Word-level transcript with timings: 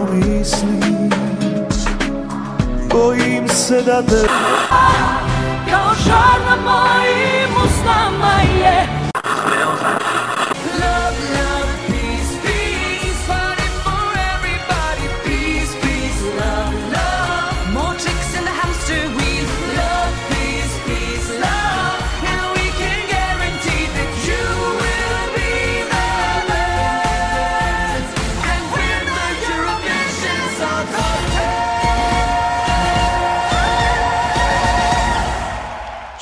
te 0.00 0.06
pomislim 0.06 1.10
Bojim 2.90 3.48
se 3.48 3.82
da 3.82 4.02
te 4.02 4.26
Kao 5.70 5.94
žar 6.04 6.40
na 6.48 6.56
mojim 6.64 7.09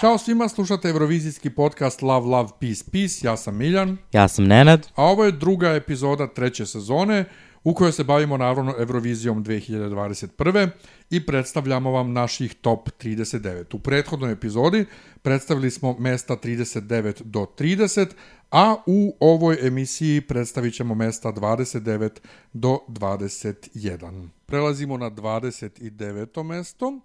Ćao 0.01 0.19
svima, 0.19 0.48
slušate 0.48 0.88
Eurovizijski 0.88 1.51
podcast 1.51 2.02
Love, 2.02 2.27
Love, 2.27 2.48
Peace, 2.61 2.84
Peace. 2.93 3.27
Ja 3.27 3.37
sam 3.37 3.57
Miljan, 3.57 3.97
Ja 4.12 4.29
sam 4.29 4.45
Nenad. 4.45 4.87
a 4.95 5.05
ovo 5.05 5.24
je 5.24 5.33
druga 5.33 5.69
epizoda 5.69 6.27
treće 6.27 6.66
sezone 6.66 7.24
u 7.65 7.74
kojoj 7.74 7.93
se 7.93 8.05
bavimo 8.05 8.37
naravno 8.37 8.74
Eurovizijom 8.79 9.45
2021. 9.45 10.69
i 11.10 11.26
predstavljamo 11.26 11.91
vam 11.91 12.13
naših 12.13 12.54
top 12.54 12.88
39. 13.02 13.74
U 13.74 13.79
prethodnoj 13.79 14.32
epizodi 14.32 14.85
predstavili 15.23 15.71
smo 15.71 15.96
mesta 15.99 16.37
39 16.37 17.23
do 17.23 17.46
30, 17.59 18.07
a 18.51 18.76
u 18.87 19.16
ovoj 19.21 19.59
emisiji 19.66 20.21
predstavit 20.21 20.74
ćemo 20.74 20.95
mesta 20.95 21.32
29 21.32 22.10
do 22.52 22.79
21. 22.88 24.29
Prelazimo 24.46 24.96
na 24.96 25.10
29. 25.10 26.43
mesto, 26.43 27.01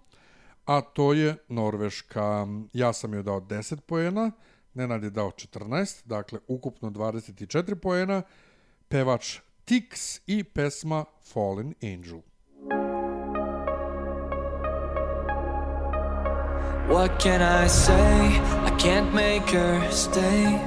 a 0.66 0.80
to 0.80 1.12
je 1.12 1.36
Norveška. 1.48 2.46
Ja 2.72 2.92
sam 2.92 3.14
joj 3.14 3.22
dao 3.22 3.40
10 3.40 3.80
poena, 3.80 4.30
Nenad 4.74 5.02
je 5.02 5.10
dao 5.10 5.30
14, 5.30 6.02
dakle 6.04 6.38
ukupno 6.48 6.90
24 6.90 7.74
poena, 7.74 8.22
pevač 8.88 9.38
Tix 9.64 10.20
i 10.26 10.44
pesma 10.44 11.04
Fallen 11.32 11.74
Angel. 11.82 12.20
What 16.88 17.22
can 17.22 17.40
I 17.40 17.68
say? 17.68 18.40
I 18.66 18.70
can't 18.78 19.14
make 19.14 19.56
her 19.56 19.90
stay. 19.90 20.60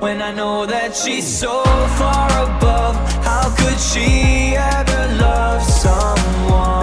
When 0.00 0.22
I 0.22 0.32
know 0.32 0.66
that 0.66 0.96
she's 0.96 1.40
so 1.40 1.62
far 1.98 2.28
above, 2.42 2.96
how 3.24 3.54
could 3.56 3.78
she 3.78 4.56
ever 4.56 5.08
love 5.20 5.62
someone? 5.62 6.75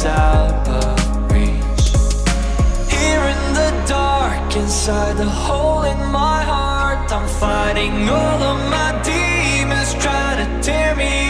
She's 0.00 0.06
out 0.06 0.66
of 0.66 1.30
reach. 1.30 1.92
Here 2.88 3.24
in 3.34 3.42
the 3.52 3.84
dark, 3.86 4.56
inside 4.56 5.18
the 5.18 5.28
hole 5.28 5.82
in 5.82 5.98
my 6.10 6.42
heart, 6.42 7.12
I'm 7.12 7.28
fighting 7.28 8.08
all 8.08 8.42
of 8.42 8.70
my 8.70 8.98
demons, 9.04 9.92
trying 10.02 10.38
to 10.46 10.62
tear 10.62 10.94
me 10.94 11.29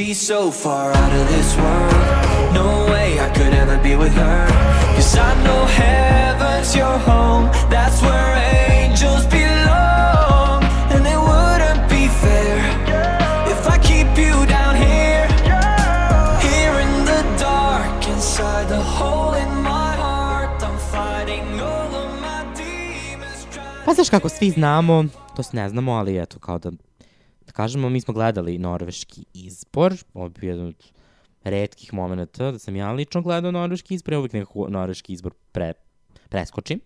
She's 0.00 0.18
so 0.18 0.50
far 0.50 0.92
out 0.92 1.12
of 1.12 1.28
this 1.28 1.54
world. 1.58 2.54
No 2.54 2.86
way 2.90 3.20
I 3.20 3.28
could 3.36 3.52
ever 3.52 3.76
be 3.82 3.96
with 3.96 4.14
her. 4.14 4.46
Cause 4.96 5.14
I 5.18 5.30
know 5.44 5.66
heaven's 5.66 6.74
your 6.74 6.96
home. 7.10 7.50
That's 7.68 8.00
where 8.00 8.30
angels 8.64 9.26
belong. 9.26 10.64
And 10.94 11.02
it 11.14 11.20
wouldn't 11.28 11.82
be 11.90 12.08
fair 12.22 12.56
if 13.52 13.60
I 13.68 13.76
keep 13.88 14.08
you 14.16 14.46
down 14.46 14.74
here. 14.74 15.26
Here 16.48 16.76
in 16.84 16.92
the 17.04 17.22
dark, 17.38 18.08
inside 18.08 18.68
the 18.68 18.82
hole 18.96 19.34
in 19.34 19.52
my 19.62 19.92
heart. 20.04 20.62
I'm 20.62 20.78
fighting 20.78 21.60
all 21.60 21.94
of 22.02 22.10
my 22.24 22.40
demons. 22.56 23.84
Pa 23.84 23.94
znaš 23.94 24.10
kako 24.10 24.28
svi 24.28 24.50
znamo, 24.50 25.04
to 25.36 25.42
ne 25.52 25.68
znamo, 25.68 25.92
ali 25.92 26.18
eto 26.22 26.38
kao 26.38 26.58
da, 26.58 26.70
da 27.50 27.54
kažemo, 27.54 27.88
mi 27.88 28.00
smo 28.00 28.14
gledali 28.14 28.58
norveški 28.58 29.24
izbor, 29.34 29.94
ovo 30.14 30.30
je 30.42 30.48
jedan 30.48 30.66
od 30.66 30.92
redkih 31.44 31.94
momenta 31.94 32.50
da 32.50 32.58
sam 32.58 32.76
ja 32.76 32.92
lično 32.92 33.22
gledao 33.22 33.50
norveški 33.50 33.94
izbor, 33.94 34.12
ja 34.12 34.18
uvijek 34.18 34.32
nekako 34.32 34.68
norveški 34.68 35.12
izbor 35.12 35.32
pre, 35.52 35.72
preskočim. 36.28 36.80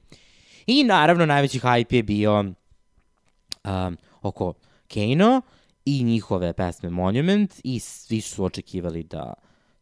I 0.66 0.84
naravno 0.84 1.26
najveći 1.26 1.60
hype 1.60 1.94
je 1.94 2.02
bio 2.02 2.40
um, 2.40 3.96
oko 4.22 4.54
Kano 4.88 5.42
i 5.84 6.04
njihove 6.04 6.52
pesme 6.52 6.90
Monument 6.90 7.60
i 7.64 7.80
svi 7.80 8.20
su 8.20 8.44
očekivali 8.44 9.02
da 9.02 9.34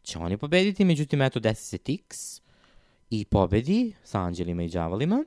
će 0.03 0.19
oni 0.19 0.37
pobediti, 0.37 0.84
međutim 0.84 1.22
eto 1.22 1.41
desi 1.41 1.65
se 1.65 1.78
Tix 1.78 2.41
i 3.10 3.25
pobedi 3.25 3.92
sa 4.04 4.21
anđelima 4.21 4.62
i 4.62 4.69
đavolima, 4.69 5.25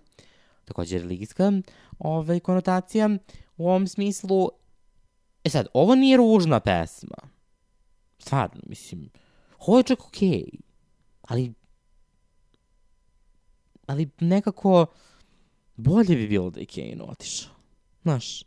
takođe 0.66 1.00
religijska 1.00 1.52
ovaj, 2.00 2.40
konotacija 2.40 3.10
u 3.58 3.68
ovom 3.68 3.88
smislu. 3.88 4.50
E 5.46 5.50
sad, 5.50 5.68
ovo 5.74 5.96
nije 5.96 6.18
ružna 6.18 6.60
pesma. 6.60 7.18
Stvarno, 8.20 8.62
mislim, 8.66 9.10
ovo 9.60 9.78
je 9.78 9.84
čak 9.84 10.08
okej. 10.08 10.30
Okay. 10.30 10.60
Ali, 11.22 11.54
ali 13.86 14.10
nekako 14.20 14.86
bolje 15.76 16.16
bi 16.16 16.28
bilo 16.28 16.50
da 16.50 16.60
je 16.60 16.66
Kane 16.66 17.04
otišao. 17.04 17.52
Znaš, 18.04 18.44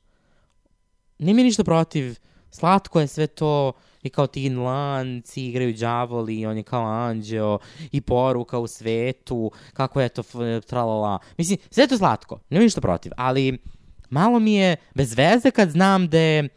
nije 1.19 1.35
mi 1.35 1.43
ništa 1.43 1.65
protiv, 1.65 2.17
slatko 2.51 3.01
je 3.01 3.07
sve 3.07 3.27
to, 3.27 3.73
i 4.03 4.11
kao 4.11 4.27
ti 4.27 4.51
lanci, 4.51 5.47
igraju 5.47 5.75
đavoli, 5.75 6.47
on 6.47 6.57
je 6.57 6.63
kao 6.63 6.85
anđeo, 6.85 7.59
i 7.93 8.01
poruka 8.01 8.59
u 8.59 8.67
svetu, 8.67 9.51
kako 9.73 10.01
je 10.01 10.09
to, 10.09 10.23
tralala. 10.67 11.19
Mislim, 11.37 11.59
sve 11.71 11.87
to 11.87 11.99
slatko, 11.99 12.41
nema 12.51 12.63
ništa 12.63 12.81
protiv, 12.81 13.13
ali 13.17 13.59
malo 14.11 14.39
mi 14.39 14.55
je 14.55 14.77
bez 14.95 15.15
veze 15.15 15.51
kad 15.51 15.71
znam 15.71 16.09
da 16.09 16.19
je, 16.19 16.49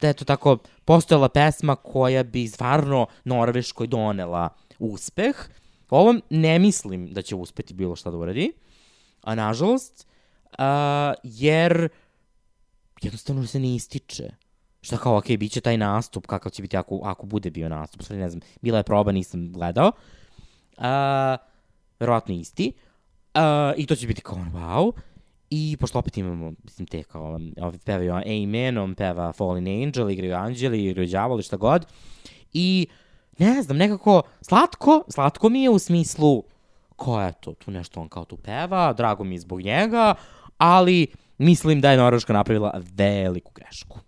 da 0.00 0.08
je 0.08 0.14
to 0.14 0.24
tako 0.24 0.58
postojala 0.84 1.28
pesma 1.28 1.76
koja 1.76 2.22
bi 2.22 2.48
stvarno 2.48 3.06
Norveškoj 3.24 3.86
donela 3.86 4.48
uspeh. 4.78 5.36
Ovom 5.90 6.22
ne 6.30 6.58
mislim 6.58 7.12
da 7.12 7.22
će 7.22 7.34
uspeti 7.34 7.74
bilo 7.74 7.96
šta 7.96 8.10
da 8.10 8.16
uradi, 8.16 8.52
a 9.22 9.34
nažalost, 9.34 10.06
a, 10.58 11.12
jer 11.22 11.88
jednostavno 13.02 13.46
se 13.46 13.60
ne 13.60 13.74
ističe. 13.74 14.30
Šta 14.82 14.96
kao, 14.96 15.16
ok, 15.16 15.26
bit 15.26 15.52
će 15.52 15.60
taj 15.60 15.76
nastup, 15.76 16.26
kakav 16.26 16.52
će 16.52 16.62
biti 16.62 16.76
ako, 16.76 17.00
ako 17.04 17.26
bude 17.26 17.50
bio 17.50 17.68
nastup, 17.68 18.02
sve 18.02 18.16
ne 18.16 18.30
znam, 18.30 18.40
bila 18.60 18.78
je 18.78 18.84
proba, 18.84 19.12
nisam 19.12 19.52
gledao. 19.52 19.92
Uh, 20.78 20.84
verovatno 22.00 22.34
isti. 22.34 22.72
Uh, 23.34 23.40
I 23.76 23.86
to 23.86 23.96
će 23.96 24.06
biti 24.06 24.20
kao, 24.20 24.36
wow. 24.36 24.92
I 25.50 25.76
pošto 25.80 25.98
opet 25.98 26.16
imamo, 26.16 26.52
mislim, 26.64 26.86
te 26.86 27.02
kao, 27.02 27.38
ovi 27.60 27.78
pevaju 27.78 28.12
Amen, 28.12 28.78
on 28.78 28.94
peva 28.94 29.32
Fallen 29.32 29.66
Angel, 29.66 30.10
igraju 30.10 30.34
Anđeli, 30.34 30.84
igraju 30.84 31.08
Đavoli, 31.08 31.42
šta 31.42 31.56
god. 31.56 31.86
I, 32.52 32.86
ne 33.38 33.62
znam, 33.62 33.76
nekako, 33.76 34.22
slatko, 34.40 35.04
slatko 35.08 35.48
mi 35.48 35.62
je 35.62 35.70
u 35.70 35.78
smislu, 35.78 36.42
ko 36.96 37.20
je 37.20 37.32
to, 37.40 37.52
tu 37.52 37.70
nešto 37.70 38.00
on 38.00 38.08
kao 38.08 38.24
tu 38.24 38.36
peva, 38.36 38.92
drago 38.92 39.24
mi 39.24 39.34
je 39.34 39.40
zbog 39.40 39.60
njega, 39.62 40.14
ali 40.58 41.06
mislim 41.38 41.80
da 41.80 41.90
je 41.90 41.96
Norveška 41.96 42.32
napravila 42.32 42.80
veliku 42.94 43.52
grešku. 43.54 43.98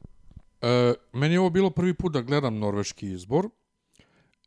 E, 0.61 0.95
meni 1.13 1.35
je 1.35 1.41
ovo 1.41 1.51
bilo 1.51 1.71
prvi 1.71 1.95
put 1.95 2.13
da 2.13 2.23
gledam 2.23 2.59
norveški 2.59 3.13
izbor 3.13 3.49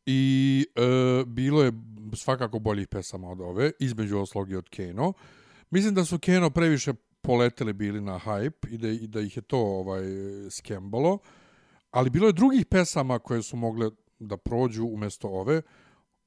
i 0.06 0.66
e, 0.74 1.24
bilo 1.26 1.62
je 1.62 1.72
svakako 2.14 2.58
boljih 2.58 2.88
pesama 2.88 3.30
od 3.30 3.40
ove, 3.40 3.72
između 3.80 4.18
oslog 4.18 4.50
i 4.50 4.56
od 4.56 4.68
Keno. 4.68 5.12
Mislim 5.70 5.94
da 5.94 6.04
su 6.04 6.18
Keno 6.18 6.50
previše 6.50 6.92
poleteli 7.20 7.72
bili 7.72 8.00
na 8.00 8.20
hype 8.24 8.74
i 8.74 8.78
da, 8.78 8.88
i 8.88 9.06
da 9.06 9.20
ih 9.20 9.36
je 9.36 9.42
to 9.42 9.58
ovaj 9.58 10.02
skembalo, 10.50 11.18
ali 11.90 12.10
bilo 12.10 12.26
je 12.26 12.32
drugih 12.32 12.66
pesama 12.66 13.18
koje 13.18 13.42
su 13.42 13.56
mogle 13.56 13.90
da 14.18 14.36
prođu 14.36 14.84
umesto 14.84 15.28
ove. 15.28 15.62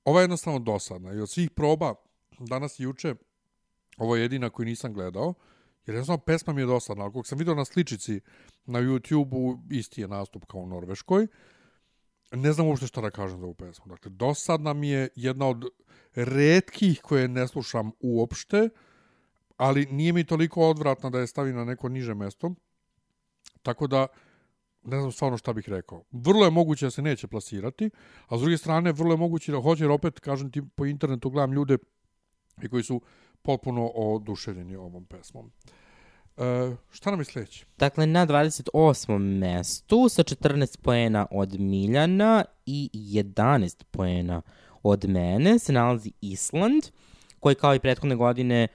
Ova 0.05 0.19
je 0.19 0.23
jednostavno 0.23 0.59
dosadna 0.59 1.13
i 1.13 1.19
od 1.19 1.29
svih 1.29 1.51
proba 1.51 1.95
danas 2.39 2.79
i 2.79 2.83
juče 2.83 3.15
ovo 3.97 4.15
je 4.15 4.21
jedina 4.21 4.49
koju 4.49 4.65
nisam 4.65 4.93
gledao, 4.93 5.33
jer 5.85 5.95
jednostavno 5.95 6.23
pesma 6.23 6.53
mi 6.53 6.61
je 6.61 6.65
dosadna, 6.65 7.03
ali 7.03 7.13
kog 7.13 7.27
sam 7.27 7.37
vidio 7.37 7.55
na 7.55 7.65
sličici 7.65 8.21
na 8.65 8.79
YouTube-u, 8.79 9.59
isti 9.71 10.01
je 10.01 10.07
nastup 10.07 10.45
kao 10.45 10.61
u 10.61 10.67
Norveškoj, 10.67 11.27
ne 12.31 12.53
znam 12.53 12.67
uopšte 12.67 12.87
šta 12.87 13.01
da 13.01 13.09
kažem 13.09 13.39
za 13.39 13.45
ovu 13.45 13.53
pesmu. 13.53 13.85
Dakle, 13.85 14.11
dosadna 14.11 14.73
mi 14.73 14.89
je 14.89 15.09
jedna 15.15 15.47
od 15.47 15.65
redkih 16.15 17.01
koje 17.01 17.27
ne 17.27 17.47
slušam 17.47 17.91
uopšte, 17.99 18.69
ali 19.59 19.85
nije 19.85 20.13
mi 20.13 20.23
toliko 20.23 20.69
odvratna 20.69 21.09
da 21.09 21.19
je 21.19 21.27
stavim 21.27 21.55
na 21.55 21.65
neko 21.65 21.89
niže 21.89 22.13
mesto. 22.13 22.53
Tako 23.63 23.87
da, 23.87 24.07
ne 24.83 24.99
znam 24.99 25.11
stvarno 25.11 25.37
šta 25.37 25.53
bih 25.53 25.69
rekao. 25.69 26.03
Vrlo 26.11 26.45
je 26.45 26.51
moguće 26.51 26.85
da 26.85 26.91
se 26.91 27.01
neće 27.01 27.27
plasirati, 27.27 27.89
a 28.27 28.37
s 28.37 28.41
druge 28.41 28.57
strane 28.57 28.91
vrlo 28.91 29.13
je 29.13 29.17
moguće 29.17 29.51
da 29.51 29.61
hoće, 29.61 29.83
jer 29.83 29.91
opet, 29.91 30.19
kažem 30.19 30.51
ti, 30.51 30.61
po 30.75 30.85
internetu 30.85 31.29
gledam 31.29 31.53
ljude 31.53 31.77
i 32.61 32.69
koji 32.69 32.83
su 32.83 33.01
potpuno 33.41 33.87
oduševljeni 33.87 34.75
ovom 34.75 35.05
pesmom. 35.05 35.51
E, 36.37 36.75
šta 36.91 37.11
nam 37.11 37.19
je 37.19 37.25
sledeće? 37.25 37.65
Dakle, 37.77 38.05
na 38.05 38.27
28. 38.27 39.17
mestu 39.17 40.09
sa 40.09 40.23
14 40.23 40.81
poena 40.81 41.25
od 41.31 41.59
Miljana 41.59 42.45
i 42.65 42.89
11 42.93 43.83
poena 43.91 44.41
od 44.83 45.09
mene 45.09 45.59
se 45.59 45.73
nalazi 45.73 46.11
Island, 46.21 46.83
koji 47.39 47.55
kao 47.55 47.75
i 47.75 47.79
prethodne 47.79 48.15
godine 48.15 48.67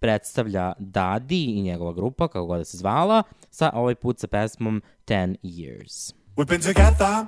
predstavlja 0.00 0.72
Dadi 0.78 1.44
i 1.44 1.62
njegova 1.62 1.92
grupa, 1.92 2.28
kako 2.28 2.46
god 2.46 2.58
da 2.58 2.64
se 2.64 2.76
zvala, 2.76 3.22
sa 3.50 3.70
ovaj 3.74 3.94
put 3.94 4.18
sa 4.18 4.26
pesmom 4.26 4.82
10 5.06 5.36
Years. 5.42 6.14
We've 6.36 6.48
been 6.48 6.60
together 6.60 7.26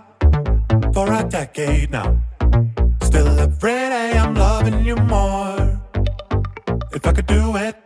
for 0.95 1.13
a 1.13 1.23
decade 1.23 1.89
now. 1.91 2.17
Still 3.03 3.29
every 3.29 3.89
day 3.95 4.13
I'm 4.17 4.35
loving 4.35 4.87
you 4.89 4.97
more. 4.97 5.79
If 6.95 7.07
I 7.07 7.13
could 7.13 7.27
do 7.27 7.57
it 7.57 7.77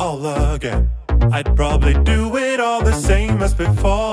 all 0.00 0.54
again, 0.54 0.90
I'd 1.32 1.56
probably 1.56 1.94
do 2.04 2.36
it 2.36 2.60
all 2.60 2.82
the 2.84 2.92
same 2.92 3.42
as 3.42 3.54
before. 3.54 4.09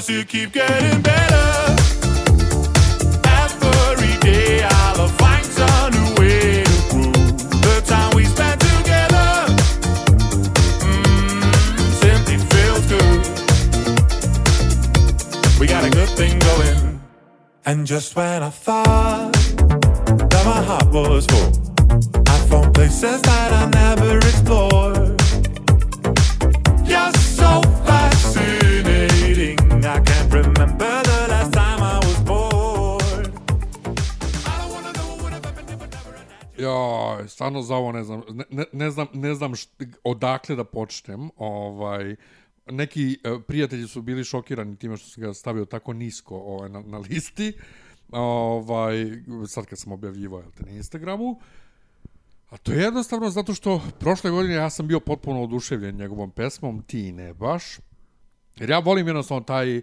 Does 0.00 0.08
it 0.08 0.28
keep 0.28 0.52
getting 0.52 1.02
better? 1.02 1.76
Every 3.22 4.16
day 4.20 4.62
I'll 4.62 4.98
new 5.90 6.14
to 6.88 7.02
the 7.60 7.82
time 7.84 8.16
we 8.16 8.24
together. 8.60 9.28
Mm, 10.88 11.42
simply 12.00 12.38
feels 12.48 12.84
good. 12.86 13.20
We 15.60 15.66
got 15.66 15.84
a 15.84 15.90
good 15.90 16.08
thing 16.16 16.38
going. 16.38 17.02
And 17.66 17.86
just 17.86 18.16
when 18.16 18.42
I 18.42 18.48
thought 18.48 19.34
that 19.34 20.44
my 20.46 20.62
heart 20.62 20.90
was 20.94 21.26
full, 21.26 21.49
ne 38.50 38.64
ne, 38.72 38.90
znam, 38.90 39.06
ne 39.12 39.34
znam 39.34 39.54
št, 39.54 39.82
odakle 40.04 40.56
da 40.56 40.64
počnem. 40.64 41.30
Ovaj, 41.36 42.16
neki 42.70 43.18
e, 43.24 43.38
prijatelji 43.46 43.88
su 43.88 44.02
bili 44.02 44.24
šokirani 44.24 44.76
time 44.76 44.96
što 44.96 45.08
sam 45.08 45.22
ga 45.22 45.34
stavio 45.34 45.64
tako 45.64 45.92
nisko 45.92 46.36
ovaj, 46.36 46.68
na, 46.68 46.80
na 46.80 46.98
listi. 46.98 47.52
Ovaj, 48.12 49.06
sad 49.48 49.66
kad 49.66 49.78
sam 49.78 49.92
objavljivao 49.92 50.42
na 50.58 50.70
Instagramu. 50.70 51.40
A 52.50 52.56
to 52.56 52.72
je 52.72 52.82
jednostavno 52.82 53.30
zato 53.30 53.54
što 53.54 53.80
prošle 53.98 54.30
godine 54.30 54.54
ja 54.54 54.70
sam 54.70 54.86
bio 54.86 55.00
potpuno 55.00 55.42
oduševljen 55.42 55.96
njegovom 55.96 56.30
pesmom, 56.30 56.82
ti 56.82 57.12
ne 57.12 57.34
baš. 57.34 57.78
Jer 58.56 58.70
ja 58.70 58.78
volim 58.78 59.06
jednostavno 59.06 59.44
taj 59.44 59.82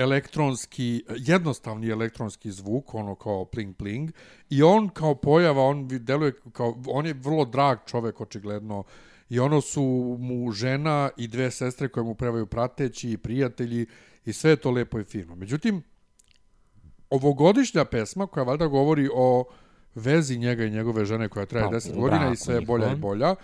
elektronski, 0.00 1.04
jednostavni 1.16 1.88
elektronski 1.88 2.50
zvuk, 2.50 2.94
ono 2.94 3.14
kao 3.14 3.44
pling 3.44 3.76
pling, 3.76 4.10
i 4.50 4.62
on 4.62 4.88
kao 4.88 5.14
pojava, 5.14 5.62
on 5.62 5.88
deluje 5.88 6.32
kao, 6.52 6.82
on 6.86 7.06
je 7.06 7.14
vrlo 7.14 7.44
drag 7.44 7.78
čovek 7.86 8.20
očigledno, 8.20 8.84
i 9.28 9.38
ono 9.40 9.60
su 9.60 10.16
mu 10.20 10.52
žena 10.52 11.10
i 11.16 11.28
dve 11.28 11.50
sestre 11.50 11.88
koje 11.88 12.04
mu 12.04 12.14
prevaju 12.14 12.46
prateći 12.46 13.10
i 13.10 13.16
prijatelji 13.16 13.86
i 14.24 14.32
sve 14.32 14.56
to 14.56 14.70
lepo 14.70 15.00
i 15.00 15.04
fino. 15.04 15.34
Međutim, 15.34 15.82
ovogodišnja 17.10 17.84
pesma 17.84 18.26
koja 18.26 18.44
valjda 18.44 18.66
govori 18.66 19.08
o 19.14 19.44
vezi 19.94 20.38
njega 20.38 20.64
i 20.64 20.70
njegove 20.70 21.04
žene 21.04 21.28
koja 21.28 21.46
traje 21.46 21.64
Pa, 21.64 21.76
10 21.76 21.96
u 21.96 22.00
godina 22.00 22.32
i 22.32 22.36
sve 22.36 22.54
je 22.54 22.60
bolja 22.60 22.92
i 22.92 22.96
bolja. 22.96 23.34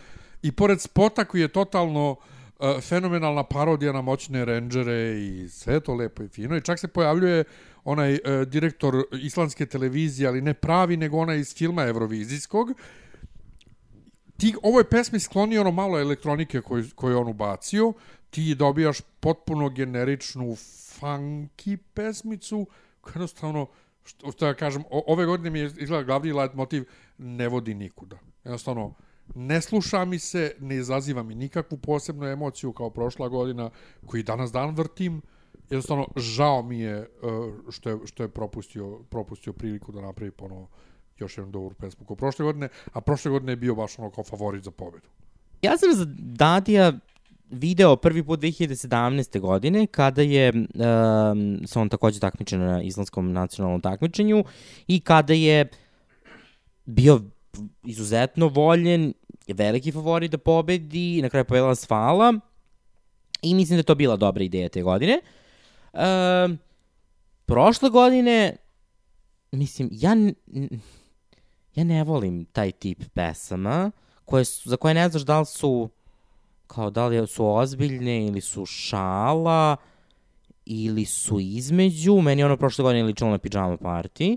I 0.43 0.53
pored 0.53 0.81
spota 0.81 1.25
koji 1.25 1.41
je 1.41 1.49
totalno 1.49 2.11
uh, 2.11 2.36
fenomenalna 2.81 3.43
parodija 3.43 3.93
na 3.93 4.01
moćne 4.01 4.45
rendžere 4.45 5.21
i 5.21 5.49
sve 5.49 5.81
to 5.81 5.95
lepo 5.95 6.23
i 6.23 6.29
fino. 6.29 6.57
I 6.57 6.61
čak 6.61 6.79
se 6.79 6.89
pojavljuje 6.89 7.45
onaj 7.85 8.15
uh, 8.15 8.49
direktor 8.49 8.95
islandske 9.23 9.67
televizije, 9.67 10.29
ali 10.29 10.41
ne 10.41 10.55
pravi, 10.55 10.97
nego 10.97 11.19
onaj 11.19 11.39
iz 11.39 11.55
filma 11.55 11.85
Eurovizijskog. 11.85 12.73
Ti 14.37 14.55
ovoj 14.63 14.85
pesmi 14.85 15.21
skloni 15.21 15.59
ono 15.59 15.71
malo 15.71 15.99
elektronike 15.99 16.61
koju, 16.61 16.85
koju 16.95 17.19
on 17.19 17.29
ubacio, 17.29 17.93
ti 18.31 18.55
dobijaš 18.55 19.01
potpuno 19.21 19.69
generičnu 19.69 20.57
funky 21.01 21.79
pesmicu, 21.95 22.67
koja 23.01 23.13
jednostavno, 23.13 23.67
što, 24.05 24.33
što 24.33 24.47
ja 24.47 24.55
kažem, 24.55 24.85
o, 24.91 25.05
ove 25.07 25.27
godine 25.27 25.51
mi 25.51 25.59
je 25.59 25.73
izgleda 25.79 26.03
glavni 26.03 26.33
light 26.33 26.55
motiv 26.55 26.85
ne 27.19 27.49
vodi 27.49 27.75
nikuda. 27.75 28.19
Jednostavno, 28.45 28.95
ne 29.37 29.61
sluša 29.61 30.05
mi 30.05 30.19
se, 30.19 30.55
ne 30.61 30.77
izaziva 30.77 31.23
mi 31.23 31.35
nikakvu 31.35 31.79
posebnu 31.79 32.27
emociju 32.27 32.73
kao 32.73 32.91
prošla 32.91 33.29
godina, 33.29 33.71
koji 34.07 34.23
danas 34.23 34.53
dan 34.53 34.75
vrtim, 34.75 35.23
jednostavno 35.71 36.09
žao 36.17 36.63
mi 36.63 36.81
je 36.81 37.01
uh, 37.01 37.55
što 37.71 37.91
je, 37.91 37.99
što 38.05 38.23
je 38.23 38.29
propustio, 38.29 38.99
propustio 39.11 39.53
priliku 39.53 39.93
da 39.93 40.01
napravi 40.01 40.31
ponovo 40.31 40.69
još 41.19 41.39
jednu 41.39 41.53
dobru 41.53 41.75
pesmu 41.75 42.07
kao 42.07 42.17
prošle 42.17 42.45
godine, 42.45 42.69
a 42.93 43.01
prošle 43.01 43.31
godine 43.31 43.53
je 43.53 43.57
bio 43.57 43.75
baš 43.75 43.99
ono 43.99 44.11
kao 44.11 44.25
favorit 44.25 44.65
za 44.65 44.71
pobedu. 44.71 45.09
Ja 45.63 45.79
sam 45.79 45.89
za 45.95 46.07
Dadija 46.19 46.93
video 47.51 47.97
prvi 47.97 48.23
put 48.23 48.41
2017. 48.41 49.41
godine 49.41 49.87
kada 49.87 50.23
je 50.23 50.53
um, 50.53 51.67
se 51.67 51.79
on 51.79 51.89
takođe 51.89 52.21
takmičen 52.21 52.61
na 52.61 52.83
islamskom 52.83 53.33
nacionalnom 53.33 53.81
takmičenju 53.81 54.45
i 54.87 55.01
kada 55.01 55.33
je 55.33 55.69
bio 56.85 57.21
izuzetno 57.85 58.49
voljen, 58.49 59.13
veliki 59.55 59.93
favorit 59.93 60.31
da 60.31 60.39
pobedi, 60.39 61.23
na 61.23 61.29
kraju 61.29 61.41
je 61.41 61.45
pobedila 61.45 61.75
Svala 61.75 62.35
i 63.43 63.55
mislim 63.55 63.77
da 63.77 63.81
je 63.81 63.85
to 63.85 63.95
bila 63.95 64.17
dobra 64.17 64.45
ideja 64.45 64.69
te 64.69 64.83
godine. 64.83 65.21
Um, 65.93 66.59
prošle 67.47 67.91
godine, 67.91 68.57
mislim, 69.53 69.89
ja, 69.93 70.17
ja 71.75 71.85
ne 71.85 72.05
volim 72.05 72.45
taj 72.45 72.73
tip 72.73 73.03
pesama 73.15 73.91
koje 74.25 74.45
su, 74.45 74.69
za 74.69 74.77
koje 74.77 74.95
ne 74.95 75.09
znaš 75.09 75.23
da 75.23 75.41
li 75.41 75.47
su 75.47 75.89
kao 76.67 76.91
da 76.91 77.07
li 77.07 77.27
su 77.27 77.47
ozbiljne 77.47 78.27
ili 78.27 78.41
su 78.41 78.67
šala 78.67 79.77
ili 80.65 81.05
su 81.05 81.41
između. 81.41 82.21
Meni 82.21 82.43
je 82.43 82.47
ono 82.47 82.57
prošle 82.57 82.83
godine 82.83 83.05
ličilo 83.05 83.31
na 83.31 83.39
pijama 83.39 83.77
party. 83.77 84.37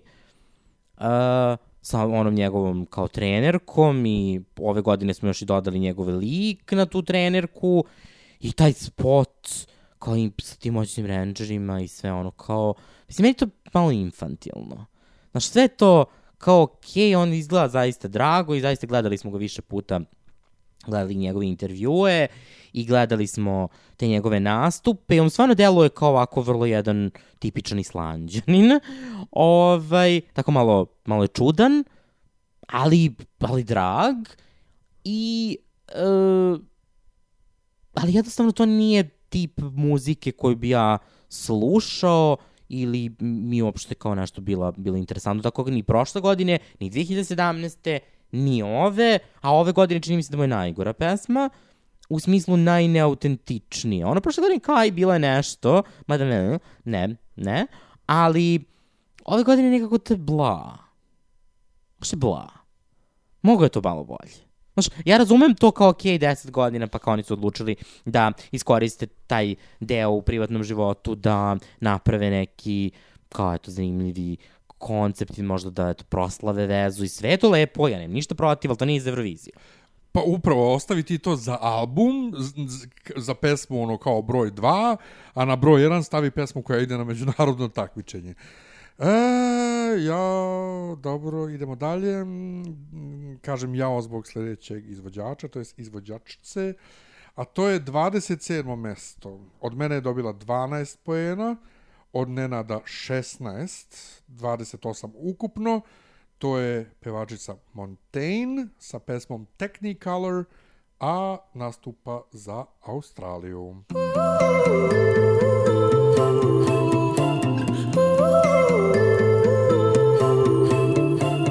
Uh, 0.97 1.68
sa 1.89 2.05
onom 2.05 2.33
njegovom 2.33 2.85
kao 2.85 3.07
trenerkom 3.07 4.05
i 4.05 4.41
ove 4.57 4.81
godine 4.81 5.13
smo 5.13 5.29
još 5.29 5.41
i 5.41 5.45
dodali 5.45 5.79
njegov 5.79 6.07
lik 6.07 6.71
na 6.71 6.85
tu 6.85 7.01
trenerku 7.01 7.83
i 8.39 8.51
taj 8.51 8.73
spot 8.73 9.47
kao 9.99 10.17
i 10.17 10.31
sa 10.41 10.55
tim 10.55 10.73
moćnim 10.73 11.05
rangerima 11.05 11.81
i 11.81 11.87
sve 11.87 12.11
ono 12.11 12.31
kao, 12.31 12.73
mislim, 13.07 13.23
meni 13.23 13.33
to 13.33 13.47
malo 13.73 13.91
infantilno. 13.91 14.85
Znaš, 15.31 15.45
sve 15.45 15.67
to 15.67 16.05
kao, 16.37 16.61
okej, 16.61 17.03
okay, 17.03 17.17
on 17.17 17.33
izgleda 17.33 17.67
zaista 17.67 18.07
drago 18.07 18.55
i 18.55 18.61
zaista 18.61 18.87
gledali 18.87 19.17
smo 19.17 19.31
ga 19.31 19.37
više 19.37 19.61
puta 19.61 19.99
gledali 20.85 21.15
njegove 21.15 21.47
intervjue 21.47 22.27
i 22.73 22.85
gledali 22.85 23.27
smo 23.27 23.67
te 23.97 24.07
njegove 24.07 24.39
nastupe 24.39 25.15
i 25.15 25.19
on 25.19 25.29
stvarno 25.29 25.55
deluje 25.55 25.89
kao 25.89 26.09
ovako 26.09 26.41
vrlo 26.41 26.65
jedan 26.65 27.11
tipičan 27.39 27.79
islanđanin. 27.79 28.79
Ovaj, 29.31 30.21
tako 30.33 30.51
malo, 30.51 30.85
malo 31.05 31.23
je 31.23 31.27
čudan, 31.27 31.83
ali, 32.67 33.15
ali 33.39 33.63
drag 33.63 34.15
i 35.03 35.57
uh, 35.95 36.59
ali 37.93 38.13
jednostavno 38.13 38.51
to 38.51 38.65
nije 38.65 39.09
tip 39.29 39.59
muzike 39.73 40.31
koju 40.31 40.55
bi 40.55 40.69
ja 40.69 40.97
slušao 41.29 42.37
ili 42.69 43.15
mi 43.19 43.61
uopšte 43.61 43.95
kao 43.95 44.15
nešto 44.15 44.41
bila, 44.41 44.71
bilo 44.71 44.97
interesantno. 44.97 45.43
Tako 45.43 45.69
ni 45.69 45.83
prošle 45.83 46.21
godine, 46.21 46.59
ni 46.79 46.91
2017. 46.91 47.99
ni 48.31 48.63
ove, 48.63 49.19
a 49.41 49.53
ove 49.53 49.71
godine 49.71 50.01
čini 50.01 50.15
mi 50.15 50.23
se 50.23 50.31
da 50.31 50.37
mu 50.37 50.43
je 50.43 50.47
najgora 50.47 50.93
pesma 50.93 51.49
u 52.09 52.19
smislu 52.19 52.57
najneautentičnije. 52.57 54.05
Ono 54.05 54.21
prošle 54.21 54.41
godine 54.41 54.59
kao 54.59 54.85
i 54.85 54.91
bila 54.91 55.13
je 55.13 55.19
nešto, 55.19 55.83
mada 56.07 56.25
ne, 56.25 56.59
ne, 56.83 57.15
ne, 57.35 57.67
ali 58.05 58.65
ove 59.25 59.43
godine 59.43 59.69
nekako 59.69 59.97
te 59.97 60.15
bla. 60.15 60.77
Je 62.11 62.17
bla. 62.17 62.49
Mogu 63.41 63.63
je 63.63 63.69
to 63.69 63.81
malo 63.81 64.03
bolje. 64.03 64.49
Znaš, 64.73 64.85
ja 65.05 65.17
razumem 65.17 65.55
to 65.55 65.71
kao 65.71 65.89
ok, 65.89 66.01
10 66.01 66.51
godina, 66.51 66.87
pa 66.87 66.99
kao 66.99 67.13
oni 67.13 67.23
su 67.23 67.33
odlučili 67.33 67.75
da 68.05 68.31
iskoriste 68.51 69.07
taj 69.07 69.55
deo 69.79 70.09
u 70.09 70.21
privatnom 70.21 70.63
životu, 70.63 71.15
da 71.15 71.57
naprave 71.79 72.29
neki, 72.29 72.91
kao 73.29 73.53
eto, 73.53 73.71
zanimljivi 73.71 74.37
koncept 74.79 75.37
i 75.37 75.43
možda 75.43 75.69
da 75.69 75.89
eto, 75.89 76.03
proslave 76.09 76.67
vezu 76.67 77.03
i 77.03 77.07
sve 77.07 77.29
je 77.29 77.37
to 77.37 77.49
lepo, 77.49 77.87
ja 77.87 77.97
nemam 77.97 78.13
ništa 78.13 78.35
protiv, 78.35 78.71
ali 78.71 78.77
to 78.77 78.85
nije 78.85 78.97
iz 78.97 79.07
Eurovizije. 79.07 79.53
Pa 80.11 80.21
upravo, 80.25 80.73
ostavi 80.73 81.03
ti 81.03 81.17
to 81.17 81.35
za 81.35 81.57
album, 81.61 82.33
za 83.15 83.33
pesmu 83.33 83.83
ono 83.83 83.97
kao 83.97 84.21
broj 84.21 84.51
2, 84.51 84.97
a 85.33 85.45
na 85.45 85.55
broj 85.55 85.81
1 85.81 86.03
stavi 86.03 86.31
pesmu 86.31 86.61
koja 86.61 86.79
ide 86.79 86.97
na 86.97 87.03
međunarodno 87.03 87.67
takmičenje. 87.79 88.33
E, 88.99 89.05
ja, 89.99 90.95
dobro, 90.95 91.49
idemo 91.49 91.75
dalje. 91.75 92.25
Kažem 93.41 93.75
jao 93.75 94.01
zbog 94.01 94.27
sledećeg 94.27 94.89
izvođača, 94.91 95.47
to 95.47 95.59
je 95.59 95.65
izvođačice, 95.77 96.73
a 97.35 97.45
to 97.45 97.67
je 97.67 97.79
27. 97.79 98.75
mesto. 98.75 99.39
Od 99.61 99.73
mene 99.73 99.95
je 99.95 100.01
dobila 100.01 100.33
12 100.33 100.97
poena, 101.03 101.55
od 102.13 102.29
Nenada 102.29 102.79
16, 102.85 104.21
28 104.27 105.11
ukupno. 105.13 105.81
To 106.37 106.57
je 106.57 106.91
pevačica 106.99 107.55
Montaigne 107.73 108.67
sa 108.79 108.99
pesmom 108.99 109.47
Technicolor, 109.57 110.45
a 110.99 111.37
nastupa 111.53 112.21
za 112.31 112.65
Australiju. 112.81 113.83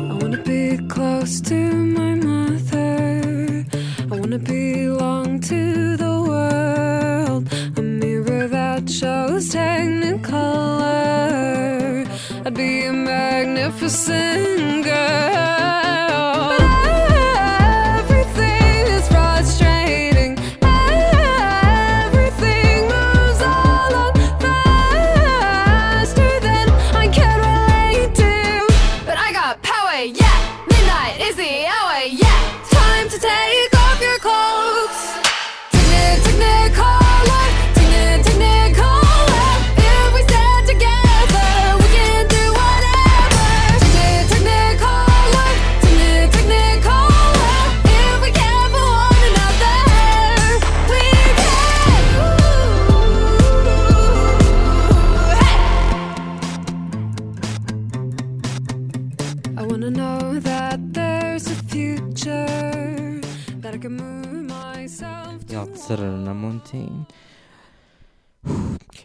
I 0.09 0.15
wanna 0.21 0.43
be 0.45 0.79
close 0.89 1.41
to 1.41 1.68
I'd 12.49 12.55
be 12.55 12.87
a 12.87 12.93
magnificent 12.95 14.83
girl. 14.83 15.68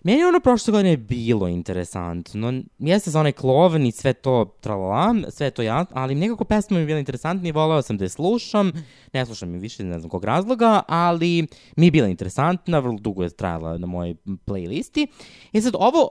Meni 0.04 0.20
je 0.20 0.28
ono 0.28 0.40
prošle 0.40 0.72
godine 0.72 0.98
bilo 0.98 1.48
interesantno. 1.48 2.54
Jeste 2.80 3.12
za 3.12 3.20
onaj 3.20 3.32
klovan 3.32 3.86
i 3.86 3.92
sve 3.92 4.14
to 4.14 4.58
tralala, 4.62 5.32
sve 5.32 5.52
to 5.52 5.62
ja, 5.62 5.86
ali 5.92 6.16
nekako 6.16 6.44
pesma 6.44 6.76
mi 6.76 6.82
je 6.82 6.86
bila 6.86 7.00
interesantna 7.00 7.50
i 7.50 7.52
volao 7.52 7.82
sam 7.82 7.98
da 7.98 8.06
je 8.06 8.10
slušam. 8.10 8.72
Ne 9.14 9.26
slušam 9.26 9.54
je 9.54 9.60
više, 9.60 9.84
ne 9.84 10.00
znam 10.00 10.10
kog 10.10 10.26
razloga, 10.26 10.82
ali 10.88 11.48
mi 11.76 11.88
je 11.88 11.92
bila 11.92 12.08
interesantna, 12.08 12.80
vrlo 12.80 12.98
dugo 13.00 13.24
je 13.24 13.30
trajala 13.30 13.78
na 13.78 13.88
mojoj 13.88 14.16
playlisti. 14.26 15.08
I 15.52 15.62
sad 15.62 15.74
ovo, 15.76 16.10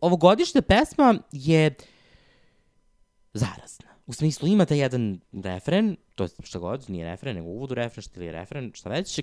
ovogodišnja 0.00 0.62
pesma 0.62 1.14
je 1.32 1.74
zarazna. 3.32 3.88
U 4.06 4.12
smislu 4.12 4.48
imate 4.48 4.78
jedan 4.78 5.20
refren, 5.32 5.96
to 6.14 6.24
je 6.24 6.28
šta 6.42 6.58
god, 6.58 6.84
nije 6.88 7.06
refren, 7.06 7.36
nego 7.36 7.48
uvod 7.48 7.70
u 7.70 7.74
refren, 7.74 8.04
ili 8.16 8.26
je 8.26 8.32
refren, 8.32 8.70
šta 8.74 8.88
već, 8.88 9.20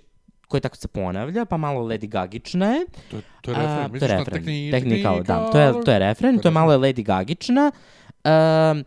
koji 0.51 0.61
tako 0.61 0.77
se 0.77 0.87
ponavlja, 0.89 1.45
pa 1.45 1.57
malo 1.57 1.81
Lady 1.81 2.07
Gagična 2.07 2.65
je. 2.67 2.85
To 3.11 3.17
to 3.41 3.51
je 3.51 3.57
A, 3.57 3.59
refren. 3.59 3.83
to 3.83 3.93
Misliš 3.93 4.09
je 4.09 4.17
refren. 4.17 4.33
tehni- 4.35 4.71
Technical, 4.71 5.23
da, 5.23 5.51
to 5.51 5.59
je, 5.59 5.83
to 5.85 5.91
je 5.91 5.99
refren, 5.99 6.39
to 6.39 6.47
je 6.47 6.53
malo 6.53 6.73
Lady 6.73 7.03
Gagična. 7.03 7.71
Um, 8.23 8.83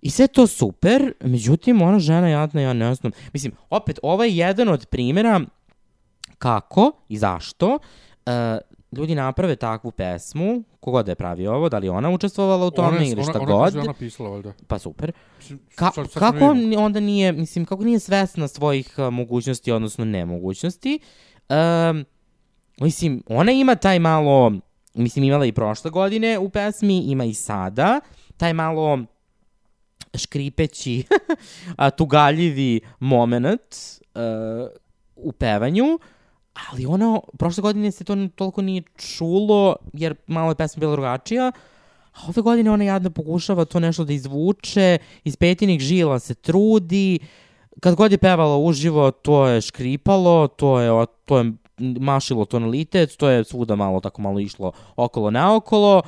I 0.00 0.10
sve 0.10 0.26
to 0.26 0.46
super, 0.46 1.12
međutim, 1.22 1.82
ona 1.82 1.98
žena 1.98 2.28
jadna, 2.28 2.60
ja 2.60 2.72
ne 2.74 2.94
znam. 2.94 3.12
Mislim, 3.32 3.52
opet, 3.70 3.98
ovo 4.02 4.24
je 4.24 4.36
jedan 4.36 4.68
od 4.68 4.86
primjera 4.86 5.40
kako 6.38 6.92
i 7.08 7.16
zašto 7.16 7.78
uh, 8.26 8.32
ljudi 8.96 9.14
naprave 9.14 9.56
takvu 9.56 9.90
pesmu, 9.90 10.62
kogod 10.80 11.04
da 11.06 11.12
je 11.12 11.16
pravio 11.16 11.54
ovo, 11.54 11.68
da 11.68 11.78
li 11.78 11.88
ona 11.88 12.10
učestvovala 12.10 12.66
u 12.66 12.70
tome 12.70 12.88
Ona 12.88 13.04
ili 13.04 13.22
šta 13.22 13.32
ona, 13.34 13.44
god, 13.46 13.74
Ona, 13.74 13.82
ona 13.82 13.92
pisala, 13.92 14.28
valjda. 14.28 14.52
pa 14.66 14.78
super. 14.78 15.12
Ka, 15.74 15.90
sad- 15.94 16.10
sad 16.10 16.22
kako 16.22 16.44
on 16.44 16.74
onda 16.78 17.00
nije, 17.00 17.32
mislim, 17.32 17.64
kako 17.64 17.84
nije 17.84 18.00
svesna 18.00 18.48
svojih 18.48 18.94
uh, 18.98 19.12
mogućnosti, 19.12 19.72
odnosno 19.72 20.04
nemogućnosti. 20.04 20.98
Um, 21.90 22.04
mislim, 22.80 23.22
ona 23.26 23.52
ima 23.52 23.74
taj 23.74 23.98
malo, 23.98 24.52
mislim, 24.94 25.24
imala 25.24 25.46
i 25.46 25.52
prošle 25.52 25.90
godine 25.90 26.38
u 26.38 26.48
pesmi, 26.48 26.98
ima 26.98 27.24
i 27.24 27.34
sada, 27.34 28.00
taj 28.36 28.52
malo 28.52 28.98
škripeći, 30.14 31.04
tugaljivi 31.98 32.80
moment 33.00 33.60
uh, 34.14 34.20
u 35.16 35.32
pevanju, 35.32 35.98
ali 36.70 36.86
ono, 36.86 37.22
prošle 37.38 37.62
godine 37.62 37.90
se 37.90 38.04
to 38.04 38.16
toliko 38.34 38.62
nije 38.62 38.82
čulo, 38.96 39.76
jer 39.92 40.14
malo 40.26 40.50
je 40.50 40.54
pesma 40.54 40.80
bila 40.80 40.92
drugačija, 40.92 41.52
a 42.14 42.18
ove 42.28 42.42
godine 42.42 42.70
ona 42.70 42.84
jadno 42.84 43.10
pokušava 43.10 43.64
to 43.64 43.80
nešto 43.80 44.04
da 44.04 44.12
izvuče, 44.12 44.98
iz 45.24 45.36
petinih 45.36 45.80
žila 45.80 46.18
se 46.18 46.34
trudi, 46.34 47.18
kad 47.80 47.94
god 47.94 48.12
je 48.12 48.18
pevala 48.18 48.56
uživo, 48.58 49.10
to 49.10 49.46
je 49.46 49.60
škripalo, 49.60 50.48
to 50.48 50.80
je, 50.80 51.06
to 51.24 51.38
je 51.38 51.52
mašilo 51.78 52.44
tonalitet, 52.44 53.16
to 53.16 53.28
je 53.28 53.44
svuda 53.44 53.74
malo 53.74 54.00
tako 54.00 54.22
malo 54.22 54.40
išlo 54.40 54.72
okolo 54.96 55.30
naokolo. 55.30 56.02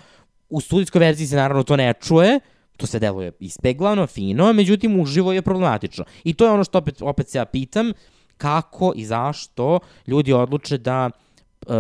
U 0.49 0.61
studijskoj 0.61 0.99
verziji 0.99 1.27
se 1.27 1.37
naravno 1.37 1.63
to 1.63 1.77
ne 1.77 1.95
čuje, 2.01 2.41
to 2.77 2.87
se 2.87 2.99
deluje 2.99 3.33
ispeglano, 3.41 4.07
fino, 4.07 4.53
međutim 4.53 5.01
uživo 5.01 5.33
je 5.33 5.43
problematično. 5.43 6.05
I 6.25 6.35
to 6.35 6.45
je 6.45 6.51
ono 6.51 6.65
što 6.65 6.79
opet, 6.79 7.03
opet 7.03 7.29
se 7.29 7.39
ja 7.39 7.45
pitam, 7.45 7.93
kako 8.39 8.93
i 8.97 9.05
zašto 9.05 9.79
ljudi 10.07 10.33
odluče 10.33 10.79
da 10.79 11.11
e, 11.11 11.73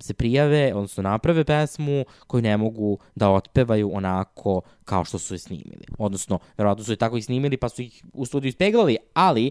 se 0.00 0.14
prijave, 0.14 0.74
odnosno 0.74 1.02
naprave 1.02 1.44
pesmu 1.44 2.04
koju 2.26 2.42
ne 2.42 2.56
mogu 2.56 2.98
da 3.14 3.30
otpevaju 3.30 3.90
onako 3.94 4.60
kao 4.84 5.04
što 5.04 5.18
su 5.18 5.34
je 5.34 5.38
snimili. 5.38 5.84
Odnosno, 5.98 6.38
verovatno 6.58 6.84
su 6.84 6.92
je 6.92 6.96
tako 6.96 7.16
i 7.16 7.22
snimili 7.22 7.56
pa 7.56 7.68
su 7.68 7.82
ih 7.82 8.04
u 8.12 8.26
studiju 8.26 8.48
ispeglali, 8.48 8.96
ali 9.14 9.50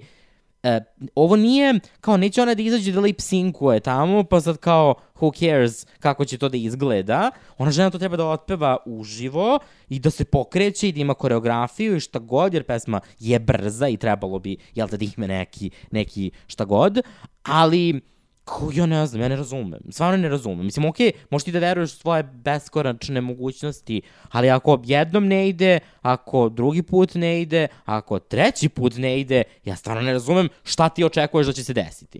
e, 0.64 0.80
ovo 1.16 1.36
nije, 1.36 1.80
kao 2.02 2.18
neće 2.18 2.42
ona 2.42 2.54
da 2.54 2.62
izađe 2.62 2.92
da 2.92 3.00
lip 3.00 3.22
sinkuje 3.22 3.80
tamo, 3.80 4.24
pa 4.24 4.42
sad 4.42 4.58
kao 4.58 4.96
who 5.16 5.40
cares 5.40 5.86
kako 6.00 6.26
će 6.26 6.38
to 6.38 6.50
da 6.50 6.58
izgleda. 6.58 7.32
Ona 7.58 7.72
žena 7.72 7.90
to 7.90 8.00
treba 8.00 8.18
da 8.18 8.26
otpeva 8.26 8.78
uživo 8.86 9.60
i 9.90 10.00
da 10.00 10.10
se 10.10 10.26
pokreće 10.26 10.90
i 10.90 10.92
da 10.92 11.00
ima 11.00 11.14
koreografiju 11.14 11.96
i 11.96 12.00
šta 12.00 12.20
god, 12.20 12.54
jer 12.54 12.64
pesma 12.64 13.00
je 13.20 13.40
brza 13.40 13.88
i 13.88 13.98
trebalo 13.98 14.40
bi, 14.40 14.58
jel 14.76 14.88
da, 14.88 14.98
ima 15.18 15.28
neki, 15.28 15.70
neki 15.92 16.32
šta 16.48 16.66
god, 16.66 17.00
ali 17.44 18.02
Ko, 18.48 18.70
ja 18.74 18.86
ne 18.86 19.06
znam, 19.06 19.22
ja 19.22 19.27
ne 19.27 19.36
razumem. 19.36 19.80
Stvarno 19.89 20.18
ne 20.18 20.30
razumem. 20.30 20.66
Mislim, 20.66 20.86
okej, 20.86 21.12
možeš 21.30 21.44
ti 21.46 21.51
da 21.51 21.60
veruješ 21.60 21.94
u 21.94 21.98
svoje 21.98 22.24
beskoračne 22.24 23.22
mogućnosti, 23.22 24.01
ali 24.32 24.50
ako 24.50 24.82
jednom 24.86 25.27
ne 25.27 25.50
ide, 25.50 25.80
ako 26.01 26.50
drugi 26.50 26.82
put 26.82 27.16
ne 27.16 27.42
ide, 27.42 27.68
ako 27.86 28.20
treći 28.20 28.70
put 28.70 28.98
ne 28.98 29.20
ide, 29.20 29.44
ja 29.66 29.75
stvarno 29.75 30.01
ne 30.01 30.13
razumem 30.13 30.50
šta 30.63 30.89
ti 30.89 31.04
očekuješ 31.04 31.48
da 31.48 31.54
će 31.54 31.63
se 31.63 31.74
desiti. 31.74 32.20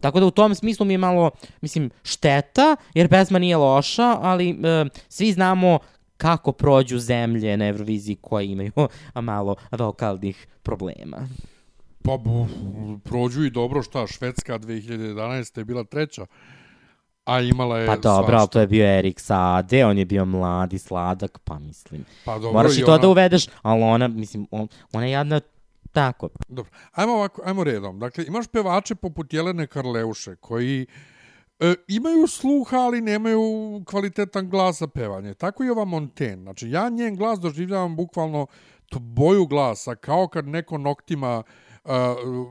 Tako 0.00 0.20
da 0.20 0.26
u 0.26 0.30
tom 0.30 0.54
smislu 0.54 0.86
mi 0.86 0.94
je 0.94 0.98
malo, 0.98 1.30
mislim, 1.60 1.90
šteta, 2.02 2.76
jer 2.94 3.08
pesma 3.08 3.38
nije 3.38 3.56
loša, 3.56 4.18
ali 4.20 4.50
e, 4.50 4.84
svi 5.08 5.32
znamo 5.32 5.78
kako 6.16 6.52
prođu 6.52 6.98
zemlje 6.98 7.56
na 7.56 7.68
Euroviziji 7.68 8.16
koje 8.16 8.46
imaju 8.46 8.72
malo 9.14 9.56
vokalnih 9.70 10.46
problema. 10.62 11.28
Pa 12.02 12.18
prođu 13.04 13.44
i 13.44 13.50
dobro 13.50 13.82
šta, 13.82 14.06
Švedska 14.06 14.58
2011. 14.58 15.58
je 15.58 15.64
bila 15.64 15.84
treća, 15.84 16.26
a 17.24 17.40
imala 17.40 17.78
je 17.78 17.86
Pa 17.86 17.96
dobro, 17.96 18.10
ali 18.16 18.26
svašta. 18.28 18.46
to 18.46 18.60
je 18.60 18.66
bio 18.66 18.98
Erik 18.98 19.20
Sade, 19.20 19.86
on 19.86 19.98
je 19.98 20.04
bio 20.06 20.24
mladi, 20.24 20.78
sladak, 20.78 21.38
pa 21.38 21.58
mislim. 21.58 22.04
Pa 22.24 22.34
dobro, 22.34 22.52
Moraš 22.52 22.78
i 22.78 22.80
to 22.80 22.92
ona- 22.92 22.98
da 22.98 23.08
uvedeš, 23.08 23.46
ali 23.62 23.82
ona, 23.82 24.08
mislim, 24.08 24.46
on, 24.50 24.68
ona 24.92 25.06
je 25.06 25.12
jedna 25.12 25.40
tako. 25.92 26.28
Dobro, 26.48 26.72
ajmo 26.92 27.12
ovako, 27.12 27.42
ajmo 27.44 27.64
redom. 27.64 27.98
Dakle, 27.98 28.24
imaš 28.26 28.46
pevače 28.46 28.94
poput 28.94 29.32
Jelene 29.32 29.66
Karleuše, 29.66 30.36
koji 30.36 30.86
e, 31.60 31.74
imaju 31.88 32.26
sluha, 32.26 32.76
ali 32.76 33.00
nemaju 33.00 33.42
kvalitetan 33.86 34.50
glas 34.50 34.78
za 34.78 34.86
pevanje. 34.86 35.34
Tako 35.34 35.64
i 35.64 35.70
ova 35.70 35.84
Montaigne. 35.84 36.42
Znači, 36.42 36.70
ja 36.70 36.88
njen 36.88 37.16
glas 37.16 37.40
doživljavam 37.40 37.96
bukvalno 37.96 38.46
tu 38.86 38.98
boju 38.98 39.46
glasa, 39.46 39.94
kao 39.94 40.28
kad 40.28 40.48
neko 40.48 40.78
noktima 40.78 41.38
uh, 41.38 41.44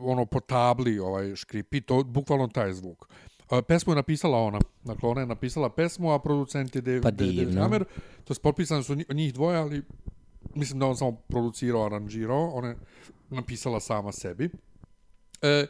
ono 0.01 0.25
po 0.25 0.39
tabli 0.39 0.99
ovaj 0.99 1.35
škripi, 1.35 1.81
to 1.81 2.03
bukvalno 2.03 2.47
taj 2.47 2.73
zvuk. 2.73 3.07
Uh, 3.51 3.59
pesmu 3.67 3.91
je 3.91 3.95
napisala 3.95 4.37
ona. 4.37 4.59
Dakle, 4.83 5.09
ona 5.09 5.21
je 5.21 5.27
napisala 5.27 5.69
pesmu, 5.69 6.11
a 6.11 6.19
producent 6.19 6.75
je 6.75 6.81
David, 6.81 7.03
Pa 7.03 7.11
David. 7.11 7.55
Hammer. 7.55 7.85
To 8.23 8.33
je 8.33 8.37
potpisani 8.43 8.83
su 8.83 8.95
nji- 8.95 9.13
njih 9.13 9.33
dvoje, 9.33 9.57
ali 9.57 9.81
mislim 10.55 10.79
da 10.79 10.85
on 10.85 10.97
samo 10.97 11.11
producirao, 11.11 11.85
aranžirao. 11.85 12.51
Ona 12.53 12.67
je 12.67 12.75
napisala 13.29 13.79
sama 13.79 14.11
sebi. 14.11 14.49
E, 15.41 15.65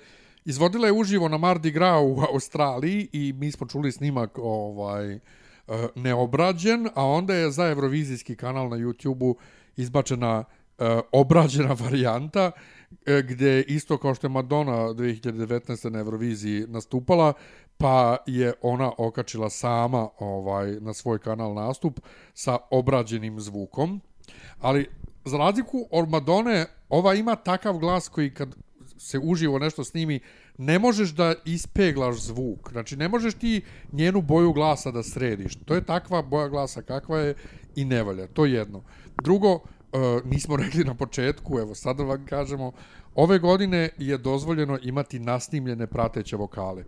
izvodila 0.46 0.88
je 0.88 0.94
uživo 0.94 1.28
na 1.28 1.38
Mardi 1.38 1.72
Gras 1.72 2.02
u 2.04 2.22
Australiji 2.34 3.10
i 3.14 3.34
mi 3.34 3.52
smo 3.52 3.68
čuli 3.68 3.92
snimak 3.92 4.38
ovaj 4.38 5.14
e, 5.14 5.20
neobrađen, 5.96 6.88
a 6.96 7.06
onda 7.06 7.34
je 7.34 7.52
za 7.52 7.70
Eurovizijski 7.70 8.36
kanal 8.36 8.70
na 8.70 8.78
YouTubeu 8.78 9.36
izbačena 9.76 10.44
e, 10.80 11.00
obrađena 11.12 11.74
varijanta 11.80 12.52
gde 13.24 13.62
isto 13.62 13.98
kao 13.98 14.16
što 14.16 14.28
je 14.28 14.32
Madonna 14.32 14.72
2019. 14.72 15.90
na 15.90 16.00
Euroviziji 16.00 16.66
nastupala, 16.68 17.34
pa 17.78 18.18
je 18.26 18.54
ona 18.62 18.92
okačila 18.98 19.50
sama 19.50 20.10
ovaj 20.20 20.80
na 20.80 20.94
svoj 20.94 21.20
kanal 21.20 21.54
nastup 21.54 22.00
sa 22.34 22.58
obrađenim 22.72 23.40
zvukom. 23.40 24.02
Ali 24.60 24.90
za 25.26 25.38
razliku 25.38 25.88
od 25.92 26.10
Madone, 26.10 26.66
ova 26.90 27.14
ima 27.14 27.36
takav 27.36 27.78
glas 27.78 28.08
koji 28.08 28.34
kad 28.34 28.56
se 28.98 29.20
uživo 29.20 29.60
nešto 29.60 29.84
snimi, 29.84 30.20
ne 30.58 30.80
možeš 30.80 31.10
da 31.10 31.34
ispeglaš 31.46 32.16
zvuk. 32.16 32.72
Znači, 32.72 32.98
ne 32.98 33.08
možeš 33.08 33.34
ti 33.34 33.62
njenu 33.92 34.22
boju 34.22 34.54
glasa 34.54 34.92
da 34.92 35.04
središ. 35.04 35.56
To 35.66 35.76
je 35.76 35.86
takva 35.86 36.22
boja 36.22 36.48
glasa 36.48 36.82
kakva 36.82 37.20
je 37.20 37.36
i 37.76 37.86
ne 37.86 38.04
valja. 38.04 38.28
To 38.28 38.46
je 38.46 38.54
jedno. 38.54 38.84
Drugo, 39.24 39.60
e, 39.94 40.22
nismo 40.26 40.56
rekli 40.64 40.84
na 40.84 40.94
početku, 40.94 41.60
evo 41.60 41.76
sada 41.76 42.04
vam 42.04 42.26
kažemo, 42.26 42.72
ove 43.16 43.40
godine 43.40 43.90
je 43.98 44.18
dozvoljeno 44.18 44.80
imati 44.82 45.20
nasnimljene 45.20 45.88
prateće 45.88 46.36
vokale. 46.36 46.84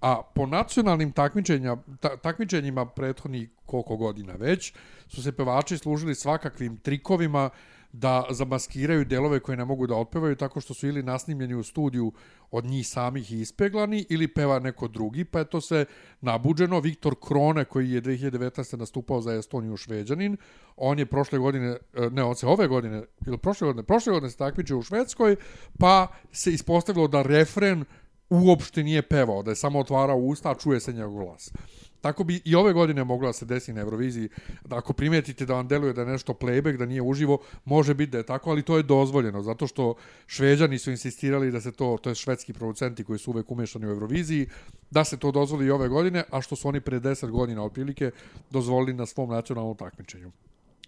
A 0.00 0.22
po 0.34 0.46
nacionalnim 0.46 1.12
takmičenja, 1.12 1.76
ta, 2.00 2.16
takmičenjima 2.16 2.86
prethodnih 2.86 3.48
koliko 3.66 3.96
godina 3.96 4.32
već, 4.32 4.72
su 5.08 5.22
se 5.22 5.32
pevači 5.32 5.78
služili 5.78 6.14
svakakvim 6.14 6.76
trikovima 6.76 7.50
da 7.92 8.24
zamaskiraju 8.30 9.04
delove 9.04 9.40
koje 9.40 9.56
ne 9.56 9.64
mogu 9.64 9.86
da 9.86 9.96
otpevaju 9.96 10.36
tako 10.36 10.60
što 10.60 10.74
su 10.74 10.88
ili 10.88 11.02
nasnimljeni 11.02 11.54
u 11.54 11.62
studiju 11.62 12.12
od 12.50 12.64
njih 12.64 12.88
samih 12.88 13.32
i 13.32 13.40
ispeglani 13.40 14.06
ili 14.08 14.28
peva 14.28 14.58
neko 14.58 14.88
drugi, 14.88 15.24
pa 15.24 15.38
je 15.38 15.44
to 15.44 15.60
sve 15.60 15.84
nabuđeno. 16.20 16.80
Viktor 16.80 17.14
Krone 17.26 17.64
koji 17.64 17.90
je 17.90 18.02
2019. 18.02 18.76
nastupao 18.76 19.20
za 19.20 19.34
Estoniju 19.34 19.76
šveđanin, 19.76 20.36
on 20.76 20.98
je 20.98 21.06
prošle 21.06 21.38
godine, 21.38 21.66
e, 21.68 22.10
ne, 22.10 22.24
on 22.24 22.34
se 22.34 22.46
ove 22.46 22.68
godine, 22.68 23.02
ili 23.26 23.38
prošle 23.38 23.66
godine, 23.66 23.82
prošle 23.82 24.12
godine 24.12 24.30
se 24.30 24.36
takmičio 24.36 24.78
u 24.78 24.82
Švedskoj, 24.82 25.36
pa 25.78 26.06
se 26.32 26.52
ispostavilo 26.52 27.08
da 27.08 27.22
refren 27.22 27.84
uopšte 28.30 28.82
nije 28.82 29.02
pevao, 29.02 29.42
da 29.42 29.50
je 29.50 29.56
samo 29.56 29.78
otvarao 29.78 30.16
usta, 30.16 30.50
a 30.50 30.54
čuje 30.54 30.80
se 30.80 30.92
njegov 30.92 31.24
glas. 31.24 31.52
Tako 32.00 32.24
bi 32.24 32.40
i 32.44 32.54
ove 32.54 32.72
godine 32.72 33.04
mogla 33.04 33.28
da 33.28 33.32
se 33.32 33.44
desi 33.44 33.72
na 33.72 33.80
Euroviziji, 33.80 34.28
da 34.64 34.76
ako 34.76 34.92
primetite 34.92 35.46
da 35.46 35.54
vam 35.54 35.68
deluje 35.68 35.92
da 35.92 36.00
je 36.00 36.06
nešto 36.06 36.32
playback, 36.32 36.76
da 36.76 36.86
nije 36.86 37.02
uživo, 37.02 37.38
može 37.64 37.94
biti 37.94 38.10
da 38.10 38.18
je 38.18 38.26
tako, 38.26 38.50
ali 38.50 38.62
to 38.62 38.76
je 38.76 38.82
dozvoljeno, 38.82 39.42
zato 39.42 39.66
što 39.66 39.94
šveđani 40.26 40.78
su 40.78 40.90
insistirali 40.90 41.50
da 41.50 41.60
se 41.60 41.72
to, 41.72 41.98
to 42.02 42.08
je 42.08 42.14
švedski 42.14 42.52
producenti 42.52 43.04
koji 43.04 43.18
su 43.18 43.30
uvek 43.30 43.50
umešani 43.50 43.86
u 43.86 43.90
Euroviziji, 43.90 44.46
da 44.90 45.04
se 45.04 45.16
to 45.16 45.30
dozvoli 45.30 45.66
i 45.66 45.70
ove 45.70 45.88
godine, 45.88 46.24
a 46.30 46.40
što 46.40 46.56
su 46.56 46.68
oni 46.68 46.80
pre 46.80 47.00
10 47.00 47.30
godina 47.30 47.64
otprilike 47.64 48.10
dozvolili 48.50 48.94
na 48.94 49.06
svom 49.06 49.30
nacionalnom 49.30 49.76
takmičenju. 49.76 50.30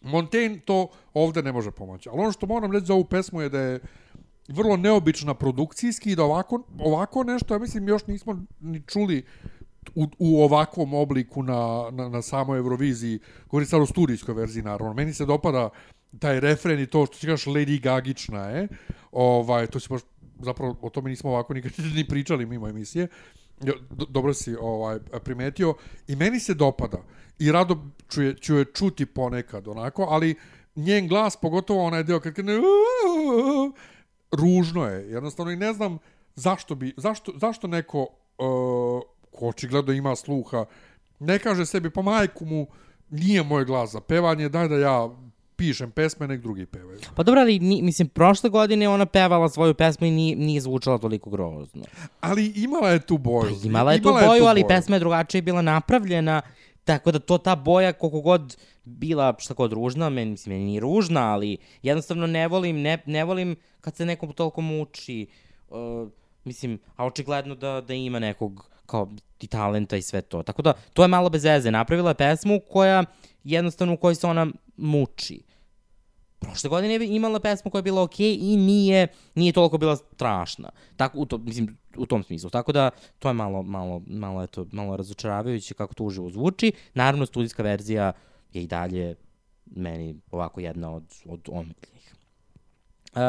Montaigne 0.02 0.60
to 0.64 0.88
ovde 1.14 1.42
ne 1.42 1.52
može 1.52 1.70
pomoći. 1.70 2.08
Ali 2.08 2.20
ono 2.20 2.32
što 2.32 2.46
moram 2.46 2.72
reći 2.72 2.86
za 2.86 2.94
ovu 2.94 3.04
pesmu 3.04 3.40
je 3.40 3.48
da 3.48 3.60
je 3.60 3.80
vrlo 4.48 4.76
neobična 4.76 5.34
produkcijski 5.34 6.12
i 6.12 6.16
da 6.16 6.24
ovako, 6.24 6.62
ovako 6.78 7.24
nešto, 7.24 7.54
ja 7.54 7.58
mislim, 7.58 7.88
još 7.88 8.06
nismo 8.06 8.44
ni 8.60 8.82
čuli 8.86 9.24
u, 9.94 10.06
u 10.18 10.42
ovakvom 10.42 10.94
obliku 10.94 11.42
na, 11.42 11.88
na, 11.92 12.08
na 12.08 12.22
samoj 12.22 12.58
Euroviziji. 12.58 13.18
Govorim 13.50 13.66
sad 13.68 13.80
o 13.80 13.86
studijskoj 13.86 14.34
verziji, 14.34 14.62
naravno. 14.62 14.94
Meni 14.94 15.14
se 15.14 15.26
dopada 15.26 15.70
taj 16.18 16.40
refren 16.40 16.80
i 16.80 16.86
to 16.86 17.06
što 17.06 17.18
ti 17.18 17.26
kažeš 17.26 17.46
Lady 17.46 17.80
Gagična 17.82 18.44
je. 18.46 18.68
Ovaj, 19.12 19.66
to 19.66 19.80
si 19.80 19.88
baš, 19.88 20.00
zapravo 20.40 20.76
o 20.82 20.90
tome 20.90 21.10
nismo 21.10 21.30
ovako 21.30 21.54
nikad 21.54 21.72
ni 21.96 22.08
pričali 22.08 22.46
mimo 22.46 22.68
emisije. 22.68 23.08
Do- 23.60 24.06
Dobro 24.08 24.34
si 24.34 24.56
ovaj 24.60 24.98
primetio 25.24 25.74
i 26.08 26.16
meni 26.16 26.40
se 26.40 26.54
dopada 26.54 26.98
i 27.38 27.52
rado 27.52 27.76
ću 28.10 28.22
je, 28.22 28.34
ću 28.36 28.56
je 28.56 28.64
čuti 28.64 29.06
ponekad 29.06 29.68
onako, 29.68 30.06
ali 30.10 30.34
njen 30.76 31.08
glas, 31.08 31.36
pogotovo 31.36 31.84
onaj 31.84 32.02
deo 32.02 32.20
kad 32.20 32.34
krene 32.34 32.52
ružno 34.32 34.86
je. 34.86 35.10
Jednostavno 35.10 35.52
i 35.52 35.56
ne 35.56 35.72
znam 35.72 35.98
zašto 36.34 36.74
bi 36.74 36.94
zašto 36.96 37.32
zašto 37.36 37.66
neko 37.66 38.00
uh, 38.38 39.02
ko 39.32 39.48
očigledno 39.48 39.92
ima 39.92 40.16
sluha 40.16 40.64
ne 41.22 41.38
kaže 41.38 41.66
sebi 41.66 41.90
pa 41.90 42.02
majku 42.02 42.44
mu 42.44 42.66
nije 43.10 43.42
moj 43.42 43.64
glas 43.64 43.92
za 43.92 44.00
pevanje, 44.00 44.48
daj 44.48 44.68
da 44.68 44.76
ja 44.76 45.10
pišem 45.56 45.90
pesme, 45.90 46.26
nek 46.28 46.40
drugi 46.40 46.66
pevaju. 46.66 47.00
Pa 47.16 47.22
dobro, 47.22 47.40
ali 47.40 47.58
ni, 47.58 47.82
mislim, 47.82 48.08
prošle 48.08 48.50
godine 48.50 48.88
ona 48.88 49.06
pevala 49.06 49.48
svoju 49.48 49.74
pesmu 49.74 50.06
i 50.06 50.10
nije, 50.10 50.36
nije 50.36 50.60
zvučala 50.60 50.98
toliko 50.98 51.30
grozno. 51.30 51.84
Ali 52.20 52.52
imala 52.56 52.90
je 52.90 53.00
tu 53.06 53.18
boju. 53.18 53.58
Pa 53.62 53.68
imala 53.68 53.92
je 53.92 54.02
tu 54.02 54.08
boju, 54.08 54.44
ali 54.44 54.64
pesma 54.68 54.96
je 54.96 55.00
drugačije 55.00 55.42
bila 55.42 55.62
napravljena, 55.62 56.42
tako 56.84 57.12
da 57.12 57.18
to 57.18 57.38
ta 57.38 57.56
boja 57.56 57.92
koliko 57.92 58.20
god 58.20 58.56
bila 58.84 59.34
šta 59.38 59.54
god 59.54 59.72
ružna, 59.72 60.10
meni, 60.10 60.30
mislim, 60.30 60.54
meni 60.54 60.64
nije 60.64 60.80
ružna, 60.80 61.32
ali 61.32 61.56
jednostavno 61.82 62.26
ne 62.26 62.48
volim, 62.48 62.80
ne, 62.80 62.98
ne 63.06 63.24
volim 63.24 63.56
kad 63.80 63.96
se 63.96 64.06
nekom 64.06 64.32
toliko 64.32 64.60
muči, 64.60 65.26
uh, 65.70 66.08
mislim, 66.44 66.78
a 66.96 67.06
očigledno 67.06 67.54
da, 67.54 67.80
da 67.80 67.94
ima 67.94 68.18
nekog 68.18 68.71
kao 68.92 69.08
i 69.40 69.46
talenta 69.46 69.96
i 69.96 70.02
sve 70.02 70.20
to. 70.22 70.42
Tako 70.42 70.62
da, 70.62 70.72
to 70.92 71.02
je 71.02 71.08
malo 71.08 71.30
bez 71.30 71.44
veze. 71.44 71.70
Napravila 71.70 72.10
je 72.10 72.14
pesmu 72.14 72.60
koja, 72.70 73.04
jednostavno 73.44 73.94
u 73.94 73.96
kojoj 73.96 74.14
se 74.14 74.26
ona 74.26 74.46
muči. 74.76 75.42
Prošle 76.38 76.70
godine 76.70 76.94
je 76.94 77.16
imala 77.16 77.40
pesmu 77.40 77.70
koja 77.70 77.78
je 77.78 77.82
bila 77.82 78.02
okej 78.02 78.26
okay 78.26 78.52
i 78.52 78.56
nije, 78.56 79.06
nije 79.34 79.52
toliko 79.52 79.78
bila 79.78 79.96
strašna. 79.96 80.70
Tako, 80.96 81.18
u, 81.18 81.26
to, 81.26 81.38
mislim, 81.38 81.78
u 81.96 82.06
tom 82.06 82.22
smislu. 82.22 82.50
Tako 82.50 82.72
da, 82.72 82.90
to 83.18 83.28
je 83.28 83.34
malo, 83.34 83.62
malo, 83.62 84.02
malo, 84.06 84.42
eto, 84.42 84.66
malo 84.72 84.96
razočaravajuće 84.96 85.74
kako 85.74 85.94
to 85.94 86.04
uživo 86.04 86.30
zvuči. 86.30 86.72
Naravno, 86.94 87.26
studijska 87.26 87.62
verzija 87.62 88.12
je 88.52 88.62
i 88.62 88.66
dalje 88.66 89.14
meni 89.66 90.16
ovako 90.30 90.60
jedna 90.60 90.94
od, 90.94 91.04
od 91.24 91.48
omiljenih. 91.48 92.14
Uh, 93.12 93.20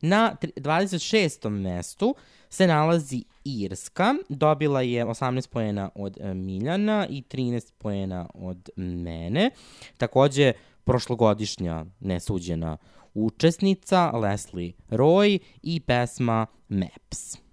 na 0.00 0.36
tri- 0.40 0.60
26. 0.60 1.48
mestu 1.48 2.14
se 2.48 2.66
nalazi 2.66 3.24
Irska. 3.46 4.14
Dobila 4.28 4.80
je 4.82 5.04
18 5.04 5.48
poena 5.48 5.90
od 5.94 6.18
e, 6.20 6.34
Miljana 6.34 7.06
i 7.10 7.22
13 7.22 7.72
poena 7.78 8.28
od 8.34 8.70
mene. 8.76 9.50
Takođe, 9.96 10.52
prošlogodišnja 10.84 11.84
nesuđena 12.00 12.76
učesnica 13.14 14.10
Leslie 14.10 14.72
Roy 14.90 15.38
i 15.62 15.80
pesma 15.80 16.46
Maps. 16.68 17.45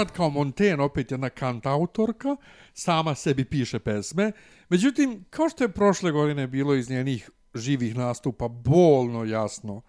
Sad 0.00 0.12
kao 0.12 0.30
Montaigne, 0.30 0.84
opet 0.84 1.10
jedna 1.10 1.28
kantautorka, 1.28 2.36
sama 2.74 3.14
sebi 3.14 3.44
piše 3.44 3.78
pesme. 3.78 4.32
Međutim, 4.68 5.24
kao 5.30 5.48
što 5.48 5.64
je 5.64 5.72
prošle 5.72 6.10
godine 6.10 6.46
bilo 6.46 6.74
iz 6.74 6.90
njenih 6.90 7.30
živih 7.54 7.96
nastupa 7.96 8.48
bolno 8.48 9.24
jasno 9.24 9.82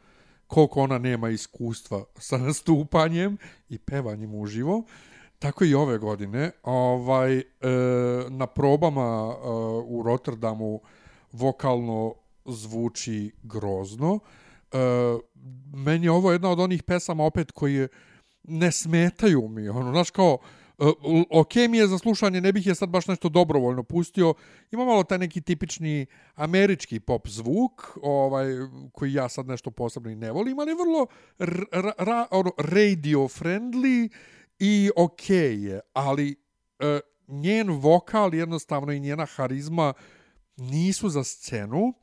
koliko 0.48 0.82
ona 0.82 0.98
nema 0.98 1.30
iskustva 1.30 2.04
sa 2.20 2.38
nastupanjem 2.38 3.38
i 3.70 3.78
pevanjem 3.78 4.36
uživo, 4.36 4.84
tako 5.40 5.66
i 5.66 5.74
ove 5.74 5.98
godine. 5.98 6.52
Ovaj, 6.64 7.38
e, 7.38 7.44
na 8.30 8.48
probama 8.48 9.34
e, 9.34 9.48
u 9.86 10.04
Rotterdamu 10.06 10.82
vokalno 11.32 12.14
zvuči 12.46 13.32
grozno. 13.44 14.20
E, 14.72 14.78
meni 15.74 16.06
je 16.06 16.12
ovo 16.12 16.32
jedna 16.32 16.50
od 16.50 16.60
onih 16.60 16.84
pesama 16.84 17.24
opet 17.24 17.52
koji 17.52 17.76
je 17.76 17.88
ne 18.44 18.72
smetaju 18.72 19.48
mi, 19.48 19.70
ono, 19.70 19.92
znaš 19.92 20.12
kao, 20.12 20.38
e, 20.80 20.84
ok 21.30 21.56
mi 21.70 21.78
je 21.78 21.88
za 21.88 21.98
slušanje, 21.98 22.42
ne 22.42 22.54
bih 22.54 22.68
je 22.68 22.76
sad 22.76 22.90
baš 22.90 23.08
nešto 23.08 23.30
dobrovoljno 23.30 23.84
pustio, 23.84 24.34
ima 24.72 24.86
malo 24.86 25.04
taj 25.04 25.18
neki 25.18 25.42
tipični 25.42 26.06
američki 26.36 27.00
pop 27.00 27.28
zvuk, 27.28 27.98
ovaj, 28.02 28.48
koji 28.94 29.14
ja 29.14 29.30
sad 29.30 29.48
nešto 29.48 29.72
posebno 29.72 30.10
i 30.12 30.16
ne 30.16 30.32
volim, 30.32 30.60
ali 30.60 30.74
vrlo 30.74 31.08
ra, 31.72 31.92
ra, 31.98 32.28
radio 32.58 33.20
friendly 33.20 34.10
i 34.60 34.92
ok 34.96 35.30
je, 35.30 35.80
ali 35.94 36.36
e, 36.80 37.00
njen 37.28 37.70
vokal 37.70 38.36
jednostavno 38.36 38.92
i 38.92 39.00
njena 39.00 39.26
harizma 39.26 39.94
nisu 40.58 41.10
za 41.10 41.24
scenu, 41.24 41.94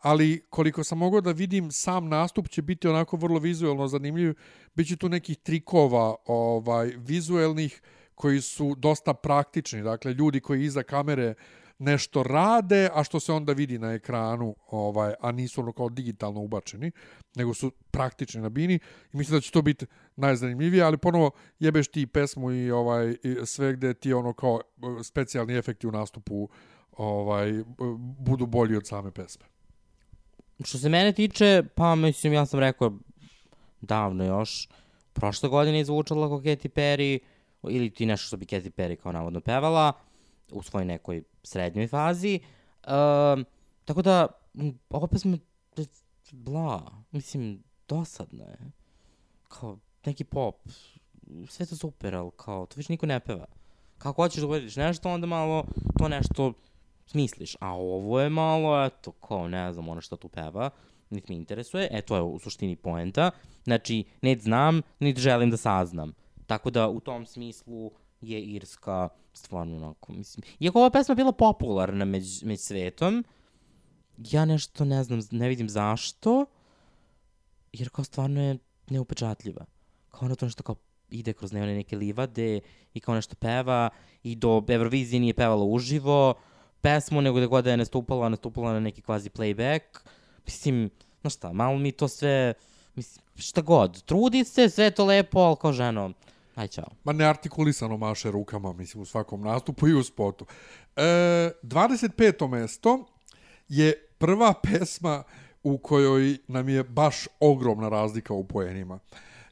ali 0.00 0.42
koliko 0.50 0.84
sam 0.84 0.98
mogao 0.98 1.20
da 1.20 1.32
vidim, 1.32 1.68
sam 1.72 2.08
nastup 2.08 2.48
će 2.48 2.62
biti 2.62 2.88
onako 2.88 3.16
vrlo 3.16 3.38
vizuelno 3.38 3.88
zanimljiv. 3.88 4.34
Biće 4.74 4.96
tu 4.96 5.08
nekih 5.08 5.38
trikova 5.38 6.14
ovaj 6.26 6.92
vizuelnih 6.96 7.82
koji 8.14 8.40
su 8.40 8.74
dosta 8.74 9.14
praktični. 9.14 9.82
Dakle, 9.82 10.12
ljudi 10.12 10.40
koji 10.40 10.64
iza 10.64 10.82
kamere 10.82 11.34
nešto 11.78 12.22
rade, 12.22 12.88
a 12.94 13.04
što 13.04 13.20
se 13.20 13.32
onda 13.32 13.52
vidi 13.52 13.78
na 13.78 13.92
ekranu, 13.92 14.56
ovaj, 14.66 15.14
a 15.20 15.32
nisu 15.32 15.60
ono 15.60 15.72
kao 15.72 15.88
digitalno 15.88 16.40
ubačeni, 16.40 16.90
nego 17.36 17.54
su 17.54 17.70
praktični 17.90 18.40
na 18.40 18.48
bini. 18.48 18.74
I 19.12 19.16
mislim 19.16 19.36
da 19.36 19.40
će 19.40 19.50
to 19.50 19.62
biti 19.62 19.86
najzanimljivije, 20.16 20.82
ali 20.82 20.98
ponovo 20.98 21.30
jebeš 21.58 21.88
ti 21.88 22.06
pesmu 22.06 22.52
i 22.52 22.70
ovaj 22.70 23.16
i 23.22 23.36
sve 23.44 23.72
gde 23.72 23.94
ti 23.94 24.12
ono 24.12 24.32
kao 24.32 24.60
e, 24.60 25.04
specijalni 25.04 25.56
efekti 25.56 25.86
u 25.86 25.92
nastupu 25.92 26.48
ovaj 26.92 27.50
e, 27.50 27.64
budu 28.18 28.46
bolji 28.46 28.76
od 28.76 28.86
same 28.86 29.10
pesme. 29.10 29.59
Što 30.64 30.78
se 30.78 30.88
mene 30.88 31.12
tiče, 31.12 31.62
pa 31.74 31.94
mislim, 31.94 32.32
ja 32.32 32.46
sam 32.46 32.60
rekao 32.60 32.92
davno 33.80 34.24
još, 34.24 34.68
prošle 35.12 35.48
godine 35.48 35.78
je 35.78 35.84
zvučala 35.84 36.28
kao 36.28 36.40
Katy 36.40 36.68
Perry, 36.68 37.18
ili 37.62 37.90
ti 37.90 38.06
nešto 38.06 38.26
što 38.26 38.36
bi 38.36 38.46
Katy 38.46 38.70
Perry 38.70 38.96
kao 38.96 39.12
navodno 39.12 39.40
pevala, 39.40 39.92
u 40.52 40.62
svojoj 40.62 40.84
nekoj 40.84 41.22
srednjoj 41.42 41.88
fazi. 41.88 42.40
Um, 42.86 43.44
tako 43.84 44.02
da, 44.02 44.26
pesma 45.10 45.38
je 45.76 45.86
bla, 46.32 46.92
mislim, 47.10 47.62
dosadna 47.88 48.44
je. 48.44 48.58
Kao 49.48 49.78
neki 50.06 50.24
pop, 50.24 50.56
sve 51.48 51.66
to 51.66 51.76
super, 51.76 52.14
ali 52.14 52.30
kao, 52.36 52.66
to 52.66 52.74
više 52.76 52.92
niko 52.92 53.06
ne 53.06 53.20
peva. 53.20 53.46
Kako 53.98 54.22
hoćeš 54.22 54.40
da 54.40 54.46
uradiš 54.46 54.76
nešto, 54.76 55.10
onda 55.10 55.26
malo 55.26 55.64
to 55.98 56.08
nešto 56.08 56.52
smisliš. 57.10 57.56
A 57.60 57.74
ovo 57.74 58.20
je 58.20 58.28
malo, 58.28 58.84
eto, 58.84 59.12
kao, 59.12 59.48
ne 59.48 59.72
znam, 59.72 59.88
ono 59.88 60.00
što 60.00 60.16
tu 60.16 60.28
peva, 60.28 60.70
niti 61.10 61.32
me 61.32 61.36
interesuje. 61.36 61.88
E, 61.90 62.02
to 62.02 62.16
je 62.16 62.22
u 62.22 62.38
suštini 62.38 62.76
poenta. 62.76 63.30
Znači, 63.64 64.04
niti 64.22 64.42
znam, 64.42 64.82
niti 65.00 65.20
želim 65.20 65.50
da 65.50 65.56
saznam. 65.56 66.12
Tako 66.46 66.70
da, 66.70 66.88
u 66.88 67.00
tom 67.00 67.26
smislu 67.26 67.90
je 68.20 68.42
Irska 68.42 69.08
stvarno 69.32 69.76
onako, 69.76 70.12
mislim... 70.12 70.42
Iako 70.60 70.78
ova 70.78 70.90
pesma 70.90 71.14
bila 71.14 71.32
popularna 71.32 72.04
među, 72.04 72.46
među 72.46 72.62
svetom, 72.62 73.24
ja 74.18 74.44
nešto 74.44 74.84
ne 74.84 75.04
znam, 75.04 75.20
ne 75.30 75.48
vidim 75.48 75.68
zašto, 75.68 76.46
jer 77.72 77.88
kao 77.88 78.04
stvarno 78.04 78.42
je 78.42 78.58
neupečatljiva. 78.90 79.64
Kao 80.08 80.26
ono 80.26 80.34
to 80.34 80.46
nešto 80.46 80.62
kao 80.62 80.76
ide 81.10 81.32
kroz 81.32 81.54
one 81.54 81.74
neke 81.74 81.96
livade 81.96 82.60
i 82.94 83.00
kao 83.00 83.14
nešto 83.14 83.34
peva 83.34 83.90
i 84.22 84.36
do 84.36 84.64
Eurovizije 84.68 85.20
nije 85.20 85.34
pevala 85.34 85.64
uživo 85.64 86.34
pesmu, 86.80 87.20
nego 87.20 87.40
da 87.40 87.46
god 87.46 87.64
da 87.64 87.70
je 87.70 87.76
nastupala, 87.76 88.28
nastupala 88.28 88.72
na 88.72 88.80
neki 88.80 89.02
kvazi 89.02 89.30
playback. 89.30 89.80
Mislim, 90.46 90.90
znaš 91.20 91.34
šta, 91.34 91.52
malo 91.52 91.78
mi 91.78 91.92
to 91.92 92.08
sve, 92.08 92.54
mislim, 92.94 93.24
šta 93.36 93.60
god, 93.60 94.02
trudi 94.02 94.44
se, 94.44 94.68
sve 94.68 94.90
to 94.90 95.04
lepo, 95.04 95.38
ali 95.38 95.56
kao 95.60 95.72
ženo, 95.72 96.12
aj 96.54 96.68
čao. 96.68 96.88
Ma 97.04 97.12
neartikulisano 97.12 97.96
maše 97.96 98.30
rukama, 98.30 98.72
mislim, 98.72 99.02
u 99.02 99.06
svakom 99.06 99.40
nastupu 99.40 99.88
i 99.88 99.94
u 99.94 100.02
spotu. 100.02 100.46
E, 100.96 101.02
25. 101.62 102.48
mesto 102.48 103.04
je 103.68 104.06
prva 104.18 104.54
pesma 104.62 105.22
u 105.62 105.78
kojoj 105.78 106.38
nam 106.48 106.68
je 106.68 106.84
baš 106.84 107.28
ogromna 107.40 107.88
razlika 107.88 108.34
u 108.34 108.44
poenima. 108.44 108.98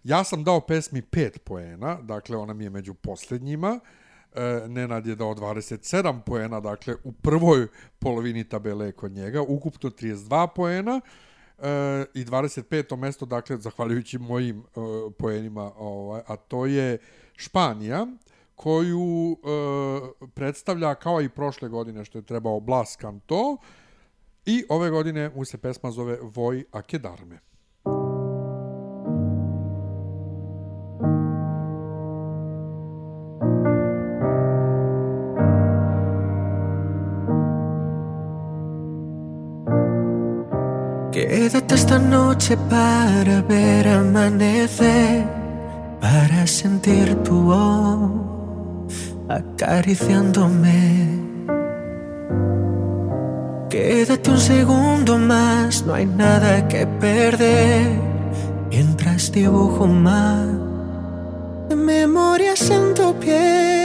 Ja 0.04 0.24
sam 0.24 0.44
dao 0.44 0.60
pesmi 0.60 1.02
5 1.02 1.38
poena, 1.38 1.98
dakle 2.02 2.36
ona 2.36 2.54
mi 2.54 2.64
je 2.64 2.70
među 2.70 2.94
posljednjima. 2.94 3.80
E, 4.38 4.68
Nenad 4.68 5.06
je 5.06 5.14
dao 5.14 5.34
27 5.34 6.20
poena, 6.26 6.60
dakle 6.60 6.96
u 7.04 7.12
prvoj 7.12 7.66
polovini 7.98 8.44
tabele 8.44 8.86
je 8.86 8.92
kod 8.92 9.12
njega, 9.12 9.42
ukupno 9.42 9.90
32 9.90 10.48
poena 10.54 11.00
e, 11.58 12.04
i 12.14 12.24
25. 12.24 12.96
mesto, 12.96 13.26
dakle, 13.26 13.56
zahvaljujući 13.56 14.18
mojim 14.18 14.58
e, 14.58 14.62
poenima, 15.18 15.72
ovaj, 15.76 16.22
a 16.26 16.36
to 16.36 16.66
je 16.66 16.98
Španija, 17.36 18.06
koju 18.54 19.32
e, 19.32 20.26
predstavlja 20.34 20.94
kao 20.94 21.22
i 21.22 21.28
prošle 21.28 21.68
godine 21.68 22.04
što 22.04 22.18
je 22.18 22.22
trebao 22.22 22.60
Blas 22.60 22.96
Canto 23.00 23.56
i 24.46 24.64
ove 24.68 24.90
godine 24.90 25.30
mu 25.34 25.44
se 25.44 25.58
pesma 25.58 25.90
zove 25.90 26.18
Voj 26.22 26.64
a 26.72 26.82
Quédate 41.18 41.74
esta 41.74 41.98
noche 41.98 42.56
para 42.70 43.42
ver 43.42 43.88
amanecer, 43.88 45.24
para 46.00 46.46
sentir 46.46 47.12
tu 47.24 47.42
voz 47.42 48.94
acariciándome. 49.28 51.18
Quédate 53.68 54.30
un 54.30 54.38
segundo 54.38 55.18
más, 55.18 55.84
no 55.84 55.94
hay 55.94 56.06
nada 56.06 56.68
que 56.68 56.86
perder, 56.86 57.98
mientras 58.70 59.32
dibujo 59.32 59.88
más 59.88 60.46
de 61.68 61.74
memorias 61.74 62.70
en 62.70 62.94
tu 62.94 63.12
piel. 63.14 63.77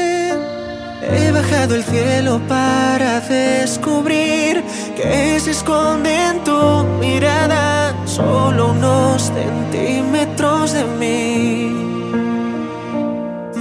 He 1.11 1.31
bajado 1.31 1.75
el 1.75 1.83
cielo 1.83 2.39
para 2.47 3.19
descubrir 3.21 4.63
que 4.95 5.39
se 5.39 5.51
esconde 5.51 6.11
en 6.29 6.43
tu 6.43 6.83
mirada 6.99 7.93
solo 8.05 8.71
unos 8.71 9.31
centímetros 9.39 10.73
de 10.73 10.83
mí. 10.99 11.83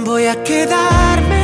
Voy 0.05 0.25
a 0.27 0.43
quedarme, 0.43 1.42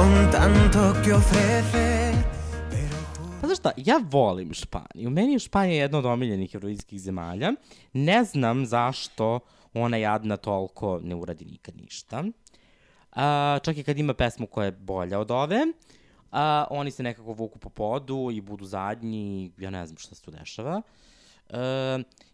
con 0.00 0.30
tanto 0.32 1.02
que 1.04 1.12
ofrecer. 1.12 2.14
Pa 3.40 3.46
znaš 3.46 3.58
šta, 3.58 3.70
ja 3.76 4.00
volim 4.10 4.54
Španiju. 4.54 5.10
Meni 5.10 5.32
je 5.32 5.38
Španija 5.38 5.82
jedna 5.82 5.98
od 5.98 6.06
omiljenih 6.06 6.54
eurovizijskih 6.54 7.00
zemalja. 7.00 7.52
Ne 7.92 8.24
znam 8.24 8.66
zašto 8.66 9.40
ona 9.74 9.96
jadna 9.96 10.36
toliko 10.36 11.00
ne 11.02 11.14
uradi 11.14 11.44
nikad 11.44 11.76
ništa. 11.76 12.24
A, 13.12 13.58
čak 13.62 13.76
i 13.76 13.82
kad 13.82 13.98
ima 13.98 14.14
pesmu 14.14 14.46
koja 14.46 14.64
je 14.64 14.72
bolja 14.72 15.18
od 15.18 15.30
ove, 15.30 15.60
a, 16.30 16.64
oni 16.70 16.90
se 16.90 17.02
nekako 17.02 17.32
vuku 17.32 17.58
po 17.58 17.68
podu 17.68 18.28
i 18.32 18.40
budu 18.40 18.64
zadnji, 18.64 19.52
ja 19.58 19.70
ne 19.70 19.86
znam 19.86 19.98
šta 19.98 20.14
se 20.14 20.22
tu 20.22 20.30
dešava. 20.30 20.82
E, 21.50 21.58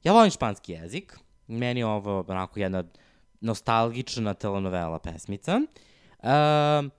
ja 0.05 0.13
volim 0.13 0.31
španski 0.31 0.73
jezik. 0.73 1.19
Meni 1.47 1.81
je 1.81 1.87
ovo 1.87 2.25
onako 2.29 2.61
jedna 2.61 2.85
nostalgična 3.41 4.35
telenovela 4.35 4.99
pesmica. 4.99 5.61
Um, 6.23 6.91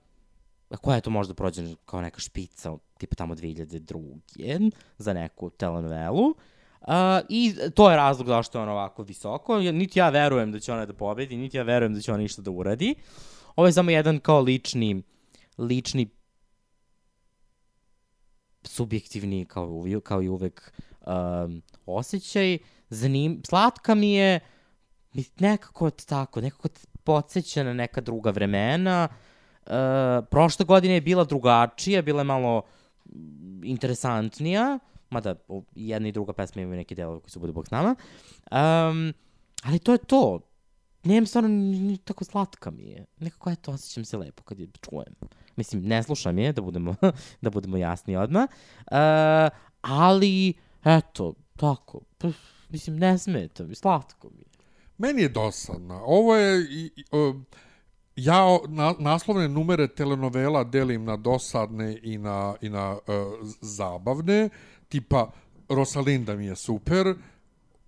koja 0.76 0.94
je 0.94 1.00
to 1.00 1.10
možda 1.10 1.34
prođe 1.34 1.74
kao 1.84 2.00
neka 2.00 2.20
špica, 2.20 2.76
tipa 2.98 3.14
tamo 3.14 3.34
2002. 3.34 4.70
za 4.98 5.12
neku 5.12 5.50
telenovelu. 5.50 6.34
Uh, 6.80 6.94
I 7.28 7.54
to 7.74 7.90
je 7.90 7.96
razlog 7.96 8.28
zašto 8.28 8.58
je 8.58 8.62
on 8.62 8.68
ovako 8.68 9.02
visoko. 9.02 9.58
Niti 9.58 9.98
ja 9.98 10.08
verujem 10.08 10.52
da 10.52 10.60
će 10.60 10.72
ona 10.72 10.86
da 10.86 10.92
pobedi, 10.92 11.36
niti 11.36 11.56
ja 11.56 11.62
verujem 11.62 11.94
da 11.94 12.00
će 12.00 12.12
ona 12.12 12.22
ništa 12.22 12.42
da 12.42 12.50
uradi. 12.50 12.94
Ovo 13.56 13.66
je 13.66 13.72
samo 13.72 13.90
jedan 13.90 14.20
kao 14.20 14.40
lični, 14.40 15.02
lični 15.58 16.08
subjektivni 18.64 19.44
kao, 19.44 19.84
kao 20.02 20.22
i 20.22 20.28
uvek 20.28 20.72
um, 21.06 21.62
osjećaj. 21.86 22.58
Zanim, 22.88 23.42
slatka 23.48 23.94
mi 23.94 24.12
je 24.12 24.40
nekako 25.38 25.90
tako, 25.90 26.40
nekako 26.40 26.68
podsjeća 27.04 27.62
na 27.62 27.72
neka 27.72 28.00
druga 28.00 28.30
vremena. 28.30 29.08
Uh, 29.10 29.27
prošle 30.22 30.64
godine 30.64 30.94
je 30.94 31.00
bila 31.00 31.24
drugačija, 31.24 32.02
bila 32.02 32.20
je 32.20 32.24
malo 32.26 32.62
interesantnija, 33.62 34.78
mada 35.10 35.34
jedna 35.74 36.08
i 36.08 36.12
druga 36.12 36.32
pesma 36.32 36.62
imaju 36.62 36.76
neke 36.76 36.94
delove 36.94 37.20
koji 37.20 37.30
su 37.30 37.40
bude 37.40 37.52
bog 37.52 37.66
s 37.66 37.70
nama. 37.70 37.94
Um, 38.50 39.12
ali 39.62 39.78
to 39.78 39.92
je 39.92 39.98
to. 39.98 40.40
Nemam 41.04 41.26
stvarno 41.26 41.48
ni, 41.50 41.96
tako 41.96 42.24
slatka 42.24 42.70
mi 42.70 42.84
je. 42.84 43.04
Nekako 43.18 43.50
eto, 43.50 43.70
osjećam 43.70 44.04
se 44.04 44.16
lepo 44.16 44.42
kad 44.42 44.60
je 44.60 44.68
čujem. 44.80 45.14
Mislim, 45.56 45.82
ne 45.82 46.02
slušam 46.02 46.38
je, 46.38 46.52
da 46.52 46.62
budemo, 46.62 46.94
da 47.42 47.50
budemo 47.50 47.76
jasni 47.76 48.16
odmah. 48.16 48.48
Uh, 48.76 48.88
ali, 49.80 50.52
eto, 50.84 51.34
tako. 51.56 52.00
Pff, 52.18 52.38
mislim, 52.68 52.96
ne 52.96 53.18
smeta 53.18 53.64
mi, 53.64 53.74
slatko 53.74 54.30
mi 54.30 54.38
je. 54.38 54.44
Meni 54.98 55.22
je 55.22 55.28
dosadna. 55.28 56.02
Ovo 56.02 56.36
je... 56.36 56.60
i- 56.62 56.90
i, 56.96 57.04
o, 57.12 57.34
ja 58.18 58.58
na, 58.68 58.94
naslovne 58.98 59.48
numere 59.48 59.88
telenovela 59.88 60.64
delim 60.64 61.04
na 61.04 61.16
dosadne 61.16 61.98
i 62.02 62.18
na, 62.18 62.54
i 62.60 62.68
na 62.68 62.92
uh, 62.92 62.98
zabavne. 63.60 64.48
Tipa, 64.88 65.30
Rosalinda 65.68 66.36
mi 66.36 66.46
je 66.46 66.56
super, 66.56 67.14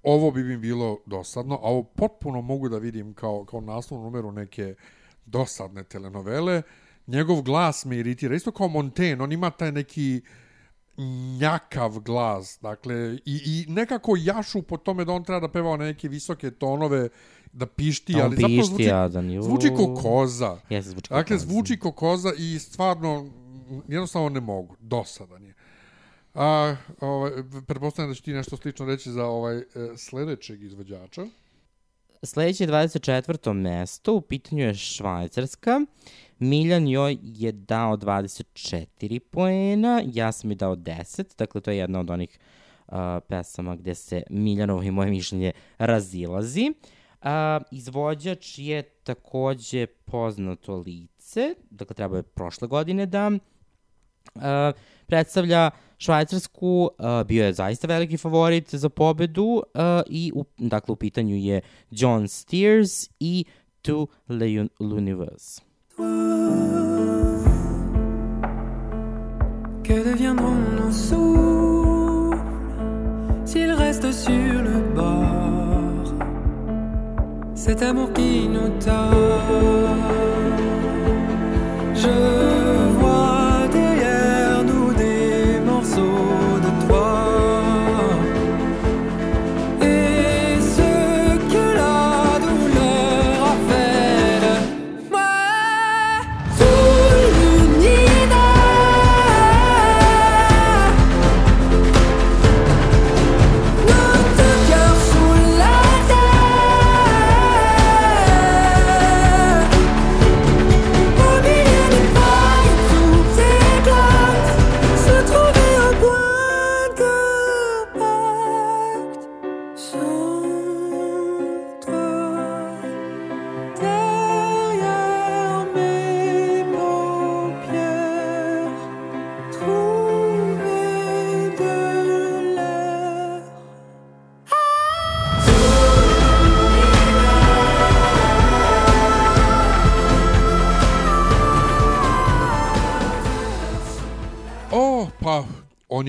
ovo 0.03 0.31
bi 0.31 0.45
mi 0.45 0.57
bilo 0.57 0.99
dosadno, 1.07 1.55
a 1.55 1.69
ovo 1.69 1.83
potpuno 1.83 2.41
mogu 2.41 2.69
da 2.69 2.79
vidim 2.79 3.15
kao, 3.15 3.45
kao 3.45 3.61
naslovnu 3.61 4.05
numeru 4.05 4.33
neke 4.33 4.75
dosadne 5.27 5.85
telenovele. 5.85 6.63
Njegov 7.07 7.43
glas 7.43 7.85
me 7.85 7.97
iritira, 7.97 8.35
isto 8.35 8.53
kao 8.53 8.69
Montaigne, 8.69 9.25
on 9.25 9.33
ima 9.33 9.51
taj 9.51 9.73
neki 9.73 10.21
njakav 11.39 11.99
glas, 11.99 12.59
dakle, 12.63 13.19
i, 13.25 13.41
i 13.47 13.73
nekako 13.73 14.17
jašu 14.19 14.63
po 14.63 14.77
tome 14.77 15.05
da 15.05 15.13
on 15.13 15.25
treba 15.25 15.41
da 15.41 15.49
peva 15.49 15.77
neke 15.77 16.09
visoke 16.09 16.51
tonove, 16.51 17.09
da 17.53 17.67
pišti, 17.67 18.15
A 18.15 18.19
on 18.19 18.25
ali 18.25 18.37
zapravo 18.37 18.57
pišti 18.57 18.69
zvuči, 18.69 18.85
jadan, 18.85 19.31
ju. 19.31 19.43
zvuči 19.43 19.71
ko 19.77 19.95
koza. 19.95 20.59
Jeste, 20.69 20.91
zvuči 20.91 21.09
kao 21.09 21.19
Dakle, 21.19 21.39
zvuči 21.39 21.79
ko 21.79 21.93
koza 21.93 22.33
i 22.39 22.59
stvarno 22.59 23.31
jednostavno 23.89 24.29
ne 24.29 24.41
mogu. 24.41 24.77
Dosadan 24.81 25.45
je. 25.45 25.55
A, 26.35 26.77
ovaj, 27.01 27.31
pretpostavljam 27.67 28.11
da 28.11 28.15
će 28.15 28.23
ti 28.23 28.33
nešto 28.33 28.57
slično 28.57 28.87
reći 28.87 29.11
za 29.11 29.27
ovaj 29.27 29.59
e, 29.59 29.65
sledećeg 29.97 30.63
izvođača. 30.63 31.27
Sledeće 32.23 32.65
je 32.65 32.69
24. 32.69 33.53
mesto, 33.53 34.15
u 34.15 34.21
pitanju 34.21 34.65
je 34.65 34.75
Švajcarska. 34.75 35.81
Miljan 36.41 36.89
joj 36.89 37.19
je 37.23 37.53
dao 37.53 37.97
24 37.97 39.19
poena, 39.19 40.03
ja 40.13 40.33
sam 40.33 40.51
joj 40.51 40.57
dao 40.57 40.77
10, 40.77 41.39
dakle 41.39 41.61
to 41.61 41.71
je 41.71 41.77
jedna 41.77 42.01
od 42.01 42.11
onih 42.11 42.39
uh, 42.87 42.95
pesama 43.29 43.77
gde 43.77 43.95
se 43.95 44.23
Miljanovo 44.31 44.83
i 44.83 44.91
moje 44.91 45.11
mišljenje 45.11 45.53
razilazi. 45.79 46.73
Uh, 47.23 47.29
izvođač 47.71 48.59
je 48.59 48.83
takođe 48.83 49.87
poznato 49.87 50.77
lice, 50.77 51.55
dakle 51.71 51.95
treba 51.95 52.17
je 52.17 52.23
prošle 52.23 52.69
godine 52.69 53.07
da 53.07 53.31
uh, 54.35 54.43
predstavlja 55.07 55.71
Švajcarsku, 55.99 56.91
uh, 56.99 57.27
bio 57.27 57.45
je 57.45 57.53
zaista 57.53 57.87
veliki 57.87 58.17
favorit 58.17 58.75
za 58.75 58.89
pobedu 58.89 59.43
uh, 59.45 59.63
i 60.07 60.33
u, 60.35 60.45
dakle 60.59 60.93
u 60.93 60.97
pitanju 60.97 61.37
je 61.37 61.61
John 61.91 62.29
Steers 62.29 63.11
i 63.21 63.45
To 63.83 64.07
l'Universe. 64.29 65.70
Que 69.83 69.93
deviendront 70.11 70.55
nos 70.79 70.93
souffles 70.93 72.39
s'ils 73.45 73.73
restent 73.73 74.13
sur 74.13 74.33
le 74.33 74.95
bord? 74.95 76.15
Cet 77.55 77.83
amour 77.83 78.13
qui 78.13 78.49
nous 78.49 78.71
tord. 78.79 79.97
Je 81.95 82.50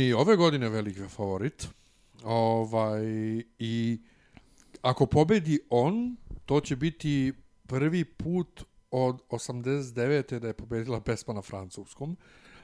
je 0.02 0.10
i 0.10 0.14
ove 0.14 0.36
godine 0.36 0.70
veliki 0.70 1.08
favorit. 1.10 1.68
Ovaj, 2.24 3.04
I 3.60 4.02
ako 4.82 5.06
pobedi 5.06 5.60
on, 5.70 6.18
to 6.46 6.60
će 6.60 6.76
biti 6.76 7.34
prvi 7.68 8.06
put 8.06 8.64
od 8.92 9.22
89. 9.30 10.40
da 10.40 10.48
je 10.48 10.54
pobedila 10.54 11.02
pesma 11.02 11.34
na 11.34 11.42
francuskom. 11.42 12.18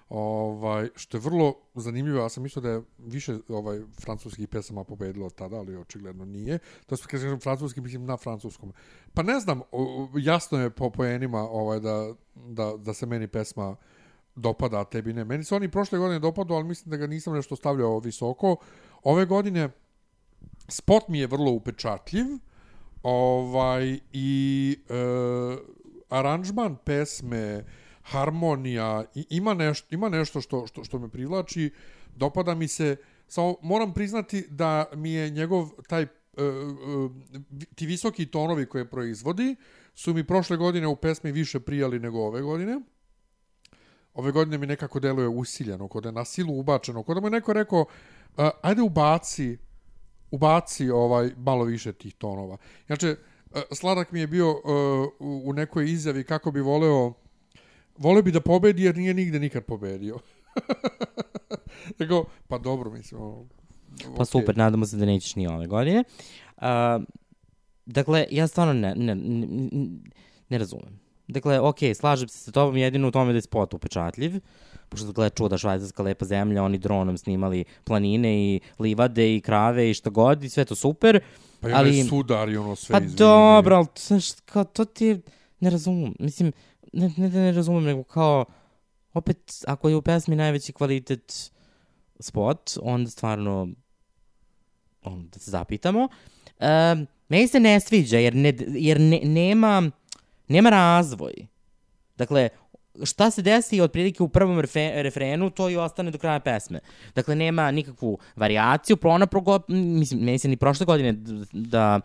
Ovaj, 0.09 0.89
što 0.95 1.17
je 1.17 1.21
vrlo 1.21 1.53
zanimljivo, 1.75 2.19
ja 2.19 2.29
sam 2.29 2.43
mislio 2.43 2.61
da 2.61 2.69
je 2.69 2.81
više 2.97 3.37
ovaj 3.47 3.81
francuskih 4.01 4.47
pesama 4.47 4.83
pobedilo 4.83 5.29
tada, 5.29 5.55
ali 5.55 5.75
očigledno 5.75 6.25
nije. 6.25 6.59
To 6.85 6.95
je 6.95 6.99
kad 6.99 7.07
kažem 7.07 7.39
francuski, 7.39 7.81
mislim 7.81 8.05
na 8.05 8.17
francuskom. 8.17 8.73
Pa 9.13 9.23
ne 9.23 9.39
znam, 9.39 9.61
jasno 10.17 10.61
je 10.61 10.69
po 10.69 10.89
poenima 10.89 11.41
ovaj, 11.41 11.79
da, 11.79 12.13
da, 12.35 12.77
da 12.77 12.93
se 12.93 13.05
meni 13.05 13.27
pesma 13.27 13.75
dopada, 14.37 14.79
a 14.79 14.85
tebi 14.85 15.13
ne. 15.13 15.25
Meni 15.25 15.43
se 15.43 15.55
oni 15.55 15.71
prošle 15.71 15.99
godine 15.99 16.19
dopadao, 16.19 16.57
ali 16.57 16.67
mislim 16.67 16.91
da 16.91 16.97
ga 16.97 17.07
nisam 17.07 17.33
nešto 17.33 17.55
stavljao 17.55 17.99
visoko. 17.99 18.55
Ove 19.03 19.25
godine 19.25 19.69
spot 20.67 21.07
mi 21.07 21.19
je 21.19 21.27
vrlo 21.27 21.51
upečatljiv 21.51 22.25
ovaj, 23.03 23.99
i 24.13 24.77
e, 24.89 24.93
aranžman 26.09 26.75
pesme, 26.85 27.65
harmonija, 28.01 29.03
i, 29.15 29.25
ima, 29.29 29.53
nešto, 29.53 29.87
ima 29.95 30.09
nešto 30.09 30.41
što, 30.41 30.67
što, 30.67 30.83
što 30.83 30.99
me 30.99 31.09
privlači, 31.09 31.71
dopada 32.15 32.55
mi 32.55 32.67
se, 32.67 32.95
samo 33.27 33.55
moram 33.61 33.93
priznati 33.93 34.45
da 34.49 34.85
mi 34.95 35.11
je 35.11 35.29
njegov 35.29 35.69
taj 35.87 36.03
e, 36.03 36.07
e, 36.07 36.47
ti 37.75 37.85
visoki 37.85 38.25
tonovi 38.25 38.65
koje 38.65 38.89
proizvodi 38.89 39.55
su 39.95 40.13
mi 40.13 40.23
prošle 40.23 40.57
godine 40.57 40.87
u 40.87 40.95
pesmi 40.95 41.31
više 41.31 41.59
prijali 41.59 41.99
nego 41.99 42.19
ove 42.19 42.41
godine 42.41 42.81
ove 44.17 44.31
godine 44.31 44.57
mi 44.57 44.67
nekako 44.67 44.99
deluje 44.99 45.27
usiljeno, 45.27 45.87
kod 45.87 46.05
je 46.05 46.11
na 46.11 46.25
silu 46.25 46.59
ubačeno, 46.59 47.03
kod 47.03 47.17
da 47.17 47.21
mu 47.21 47.27
je 47.27 47.31
neko 47.31 47.53
rekao, 47.53 47.81
uh, 47.81 48.49
ajde 48.61 48.81
ubaci, 48.81 49.57
ubaci 50.31 50.89
ovaj 50.89 51.31
malo 51.37 51.63
više 51.63 51.93
tih 51.93 52.15
tonova. 52.15 52.57
Znači, 52.87 53.09
uh, 53.09 53.61
Sladak 53.71 54.11
mi 54.11 54.19
je 54.19 54.27
bio 54.27 54.51
uh, 54.51 54.59
u, 55.19 55.49
u 55.49 55.53
nekoj 55.53 55.91
izjavi 55.91 56.23
kako 56.23 56.51
bi 56.51 56.61
voleo, 56.61 57.13
voleo 57.97 58.21
bi 58.21 58.31
da 58.31 58.41
pobedi 58.41 58.83
jer 58.83 58.97
nije 58.97 59.13
nigde 59.13 59.39
nikad 59.39 59.63
pobedio. 59.65 60.19
Nego, 61.99 62.23
pa 62.47 62.57
dobro, 62.57 62.91
mislim, 62.91 63.21
ono, 63.21 63.45
Pa 64.03 64.09
okej. 64.13 64.25
super, 64.25 64.57
nadamo 64.57 64.85
se 64.85 64.97
da 64.97 65.05
nećeš 65.05 65.35
ni 65.35 65.47
ove 65.47 65.67
godine. 65.67 66.03
Uh, 66.57 66.63
dakle, 67.85 68.27
ja 68.31 68.47
stvarno 68.47 68.73
ne, 68.73 68.95
ne, 68.95 69.15
ne, 69.15 69.47
ne 70.49 70.57
razumem. 70.57 71.06
Dakle, 71.27 71.59
ok, 71.59 71.77
slažem 71.95 72.27
se 72.27 72.37
sa 72.37 72.51
tobom 72.51 72.77
jedino 72.77 73.07
u 73.07 73.11
tome 73.11 73.33
da 73.33 73.37
je 73.37 73.41
spot 73.41 73.73
upečatljiv, 73.73 74.39
pošto 74.89 75.11
gleda 75.11 75.35
čuda 75.35 75.57
švajcarska 75.57 76.03
lepa 76.03 76.25
zemlja, 76.25 76.63
oni 76.63 76.77
dronom 76.77 77.17
snimali 77.17 77.65
planine 77.83 78.37
i 78.37 78.59
livade 78.79 79.35
i 79.35 79.41
krave 79.41 79.89
i 79.89 79.93
šta 79.93 80.09
god 80.09 80.43
i 80.43 80.49
sve 80.49 80.65
to 80.65 80.75
super. 80.75 81.19
Pa 81.61 81.67
ali... 81.67 81.73
ali, 81.75 82.03
sudar 82.03 82.49
i 82.49 82.57
ono 82.57 82.75
sve 82.75 82.93
pa 82.93 82.99
izvini. 82.99 83.17
dobro, 83.17 83.75
ali 83.75 83.85
to, 83.85 84.01
znaš, 84.01 84.31
kao, 84.45 84.63
to 84.63 84.85
ti 84.85 85.05
je, 85.05 85.21
ne 85.59 85.69
razumem, 85.69 86.13
mislim, 86.19 86.51
ne, 86.93 87.13
ne 87.17 87.29
da 87.29 87.39
ne 87.39 87.51
razumem, 87.51 87.83
nego 87.83 88.03
kao, 88.03 88.45
opet, 89.13 89.63
ako 89.67 89.89
je 89.89 89.95
u 89.95 90.01
pesmi 90.01 90.35
najveći 90.35 90.73
kvalitet 90.73 91.51
spot, 92.19 92.77
onda 92.81 93.09
stvarno, 93.09 93.67
on, 95.03 95.29
da 95.29 95.39
se 95.39 95.51
zapitamo. 95.51 96.07
Um, 96.59 97.07
meni 97.29 97.47
se 97.47 97.59
ne 97.59 97.79
sviđa, 97.79 98.17
jer, 98.17 98.35
ne, 98.35 98.53
jer 98.67 98.99
ne, 98.99 99.19
nema, 99.23 99.91
nema 100.47 100.69
razvoj. 100.69 101.33
Dakle, 102.17 102.49
šta 103.03 103.31
se 103.31 103.41
desi 103.41 103.81
otprilike 103.81 104.23
u 104.23 104.29
prvom 104.29 104.59
refe, 104.59 105.03
refrenu, 105.03 105.49
to 105.49 105.69
i 105.69 105.77
ostane 105.77 106.11
do 106.11 106.17
kraja 106.17 106.39
pesme. 106.39 106.79
Dakle, 107.15 107.35
nema 107.35 107.71
nikakvu 107.71 108.17
varijaciju, 108.35 108.97
pro 108.97 109.09
ona 109.09 109.27
progo, 109.27 109.59
mislim, 109.67 110.19
meni 110.19 110.39
se 110.39 110.47
ni 110.47 110.57
prošle 110.57 110.85
godine 110.85 111.15
da 111.51 111.99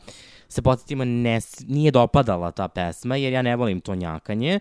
se 0.49 0.63
podsjetimo 0.63 1.05
ne, 1.05 1.41
nije 1.67 1.91
dopadala 1.91 2.51
ta 2.51 2.69
pesma, 2.69 3.17
jer 3.17 3.33
ja 3.33 3.43
ne 3.43 3.57
volim 3.57 3.81
to 3.81 3.95
njakanje, 3.95 4.61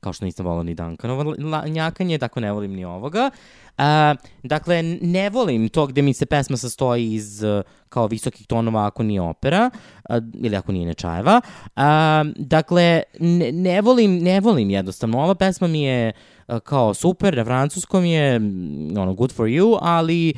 kao 0.00 0.12
što 0.12 0.24
nisam 0.24 0.46
volao 0.46 0.62
ni 0.62 0.74
Duncanovo 0.74 1.34
njakanje, 1.66 2.18
tako 2.18 2.40
ne 2.40 2.52
volim 2.52 2.72
ni 2.72 2.84
ovoga. 2.84 3.30
A, 3.78 4.14
dakle, 4.42 4.82
ne 5.02 5.30
volim 5.30 5.68
to 5.68 5.86
gde 5.86 6.02
mi 6.02 6.14
se 6.14 6.26
pesma 6.26 6.56
sastoji 6.56 7.12
iz 7.12 7.42
uh, 7.42 7.62
kao 7.88 8.06
visokih 8.06 8.46
tonova 8.46 8.86
ako 8.86 9.02
nije 9.02 9.20
opera 9.20 9.70
a, 10.08 10.20
ili 10.34 10.56
ako 10.56 10.72
nije 10.72 10.86
Nečajeva. 10.86 11.40
A, 11.76 12.24
dakle, 12.36 13.02
ne, 13.18 13.52
ne, 13.52 13.80
volim, 13.80 14.18
ne 14.18 14.40
volim 14.40 14.70
jednostavno. 14.70 15.18
Ova 15.18 15.34
pesma 15.34 15.66
mi 15.66 15.82
je 15.82 16.12
a, 16.46 16.60
kao 16.60 16.94
super, 16.94 17.36
na 17.36 17.44
francuskom 17.44 18.04
je 18.04 18.38
mm, 18.38 18.98
ono, 18.98 19.14
good 19.14 19.32
for 19.32 19.46
you, 19.46 19.78
ali 19.80 20.34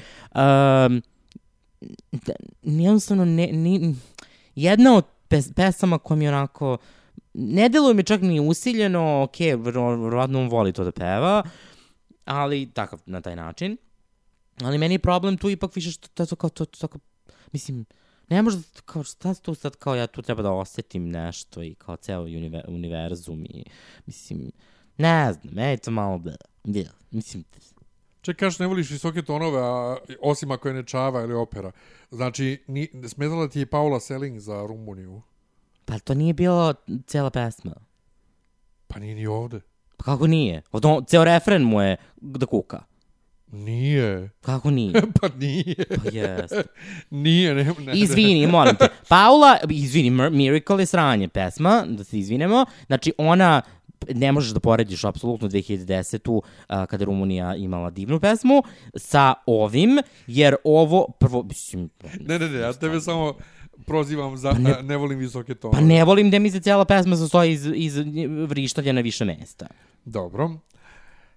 da, 2.13 2.33
jednostavno 2.63 3.25
ne, 3.25 3.47
ni, 3.47 3.95
jedna 4.55 4.97
od 4.97 5.05
pes, 5.29 5.53
pesama 5.53 5.99
koja 5.99 6.17
mi 6.17 6.29
onako 6.29 6.79
ne 7.35 7.69
deluje 7.69 7.95
mi 7.95 8.05
čak 8.05 8.21
ni 8.23 8.41
usiljeno, 8.41 9.23
ok, 9.23 9.37
vero- 9.39 10.05
verovatno 10.05 10.41
on 10.41 10.49
voli 10.49 10.73
to 10.73 10.85
da 10.85 10.93
peva, 10.93 11.43
ali 12.25 12.71
takav, 12.71 13.01
na 13.07 13.21
taj 13.21 13.37
način. 13.37 13.77
Ali 14.63 14.79
meni 14.79 14.95
je 14.95 14.99
problem 14.99 15.37
tu 15.37 15.51
ipak 15.51 15.75
više 15.77 15.91
što 15.91 16.09
to, 16.09 16.27
to, 16.27 16.37
kao, 16.37 16.51
to, 16.51 16.65
to, 16.65 16.79
tako, 16.81 16.99
mislim, 17.53 17.85
ne 18.29 18.43
može, 18.43 18.57
da- 18.57 18.81
kao, 18.85 19.03
šta 19.03 19.35
tu 19.35 19.55
sad, 19.55 19.77
kao 19.77 19.95
ja 19.95 20.07
tu 20.07 20.23
treba 20.23 20.43
da 20.43 20.51
osetim 20.51 21.11
nešto 21.11 21.63
i 21.63 21.75
kao 21.75 21.97
ceo 21.97 22.23
univer, 22.23 22.65
univerzum 22.69 23.45
i, 23.45 23.65
mislim, 24.07 24.51
ne 24.99 25.33
znam, 25.33 25.55
meni 25.55 25.79
to 25.79 25.91
malo 25.91 26.19
da, 26.19 26.37
da, 26.65 26.81
mislim, 27.11 27.45
Ček, 28.23 28.37
kažeš 28.37 28.59
ne 28.59 28.67
voliš 28.67 28.91
visoke 28.91 29.23
tonove, 29.23 29.59
a, 29.63 29.97
osim 30.21 30.51
ako 30.51 30.69
je 30.69 30.75
nečava 30.75 31.23
ili 31.23 31.35
opera. 31.35 31.73
Znači, 32.11 32.63
ni, 32.67 32.89
smetala 33.09 33.49
ti 33.49 33.59
je 33.59 33.67
Paula 33.67 34.01
Selling 34.01 34.39
za 34.39 34.67
Rumuniju? 34.67 35.23
Pa 35.93 35.99
to 35.99 36.15
nije 36.15 36.33
bilo 36.33 36.75
cela 37.07 37.31
pesma. 37.31 37.75
Pa 38.87 38.99
nije 38.99 39.15
ni 39.15 39.27
ovde. 39.27 39.61
Pa 39.97 40.05
kako 40.05 40.27
nije? 40.27 40.63
Od, 40.73 41.09
ceo 41.09 41.25
refren 41.25 41.63
mu 41.63 41.81
je 41.83 41.97
da 42.17 42.47
kuka. 42.47 42.83
Nije. 43.53 44.31
Kako 44.41 44.71
nije? 44.71 44.93
pa 45.21 45.29
nije. 45.37 45.75
Pa 45.89 46.11
jest. 46.13 46.55
nije, 47.11 47.55
ne, 47.55 47.65
ne. 47.79 47.93
Izvini, 47.95 48.47
molim 48.47 48.77
te. 48.77 48.89
Paula, 49.09 49.59
izvini, 49.71 50.11
Mir- 50.11 50.31
Miracle 50.31 50.83
je 50.83 50.87
sranje 50.87 51.29
pesma, 51.29 51.85
da 51.89 52.05
se 52.05 52.19
izvinemo. 52.19 52.67
Znači, 52.87 53.13
ona 53.19 53.63
ne 54.15 54.33
možeš 54.33 54.51
da 54.51 54.61
porediš 54.61 55.05
apsolutno 55.05 55.49
2010-u 55.49 56.43
a, 56.69 56.87
kada 56.87 57.03
je 57.03 57.07
Rumunija 57.07 57.57
imala 57.57 57.91
divnu 57.91 58.21
pesmu 58.21 58.63
sa 58.97 59.35
ovim, 59.47 59.99
jer 60.27 60.57
ovo 60.65 61.09
prvo, 61.21 61.43
mislim, 61.43 61.91
Ne, 62.21 62.39
ne, 62.39 62.49
ne, 62.49 62.59
ja 62.59 62.73
tebe 62.73 63.01
samo 63.01 63.35
prozivam 63.83 64.37
za 64.37 64.53
ne- 64.53 64.59
ne, 64.61 64.83
ne 64.83 64.97
volim 64.97 65.19
visoke 65.19 65.55
tonove. 65.55 65.79
pa 65.79 65.85
ne 65.85 66.05
volim 66.05 66.31
da 66.31 66.39
mi 66.39 66.51
se 66.51 66.61
cijela 66.61 66.85
pesma 66.85 67.17
sastoji 67.17 67.53
iz, 67.53 67.67
iz 67.67 67.97
vrištalja 68.47 68.93
na 68.93 69.01
više 69.01 69.25
mesta. 69.25 69.67
Dobro. 70.05 70.51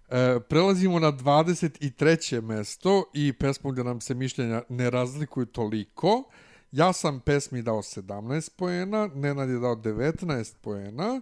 E, 0.09 0.39
prelazimo 0.39 0.99
na 0.99 1.11
23. 1.11 2.41
mesto 2.41 3.03
i 3.13 3.33
pesmu 3.33 3.71
gde 3.71 3.83
nam 3.83 4.01
se 4.01 4.13
mišljenja 4.13 4.61
ne 4.69 4.89
razlikuju 4.89 5.45
toliko. 5.45 6.23
Ja 6.71 6.93
sam 6.93 7.19
pesmi 7.19 7.61
dao 7.61 7.77
17 7.77 8.49
poena, 8.51 9.09
Nenad 9.15 9.49
je 9.49 9.59
dao 9.59 9.75
19 9.75 10.55
poena 10.57 11.21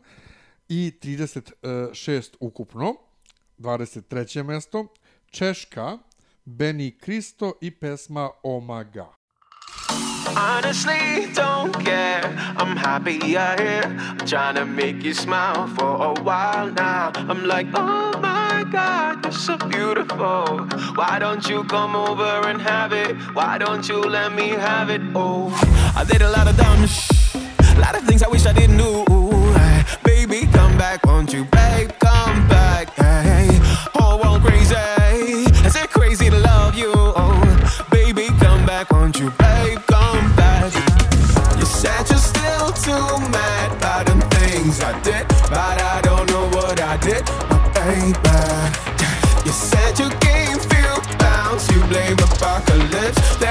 i 0.69 0.91
36 1.01 2.35
ukupno. 2.39 2.95
23. 3.59 4.43
mesto. 4.43 4.87
Češka, 5.27 5.97
Beni 6.45 6.91
Kristo 6.91 7.53
i 7.61 7.71
pesma 7.71 8.29
Omaga. 8.43 9.07
Honestly, 10.35 11.31
don't 11.33 11.73
care. 11.83 12.21
I'm 12.57 12.75
happy 12.75 13.19
here. 13.19 13.83
I'm 13.85 14.17
trying 14.25 14.55
to 14.55 14.65
make 14.65 15.03
you 15.03 15.13
smile 15.13 15.67
for 15.67 15.91
a 16.11 16.21
while 16.21 16.71
now. 16.71 17.11
I'm 17.15 17.45
like, 17.45 17.67
oh 17.73 18.17
my 18.19 18.65
god, 18.71 19.23
you're 19.23 19.31
so 19.31 19.57
beautiful. 19.57 20.67
Why 20.95 21.17
don't 21.19 21.47
you 21.47 21.63
come 21.65 21.95
over 21.95 22.47
and 22.47 22.61
have 22.61 22.93
it? 22.93 23.15
Why 23.33 23.57
don't 23.57 23.87
you 23.87 24.01
let 24.01 24.33
me 24.33 24.49
have 24.49 24.89
it? 24.89 25.01
Oh, 25.15 25.49
I 25.95 26.03
did 26.03 26.21
a 26.21 26.29
lot 26.29 26.47
of 26.47 26.57
dumb 26.57 26.85
sh- 26.87 27.35
a 27.75 27.79
lot 27.79 27.95
of 27.95 28.03
things 28.05 28.23
I 28.23 28.27
wish 28.27 28.45
I 28.45 28.53
didn't 28.53 28.77
do. 28.77 29.03
Hey, 29.53 29.83
baby, 30.03 30.47
come 30.51 30.77
back, 30.77 31.05
won't 31.05 31.33
you, 31.33 31.43
babe? 31.45 31.91
Come 31.99 32.47
back. 32.47 32.89
Hey, 32.95 33.47
whole 33.95 34.19
world 34.21 34.41
crazy. 34.43 35.02
Too 42.83 43.17
mad 43.31 43.71
about 43.77 44.05
the 44.07 44.19
things 44.35 44.81
I 44.81 44.91
did, 45.03 45.25
but 45.49 45.77
I 45.95 46.01
don't 46.03 46.27
know 46.29 46.45
what 46.49 46.81
I 46.81 46.97
did, 46.97 47.23
my 47.49 47.57
baby. 47.79 48.43
You 49.45 49.53
said 49.53 49.97
you 49.99 50.09
gave 50.19 50.59
few 50.59 50.93
pounds, 51.17 51.63
you 51.71 51.81
blame 51.85 52.19
apocalypse. 52.19 53.42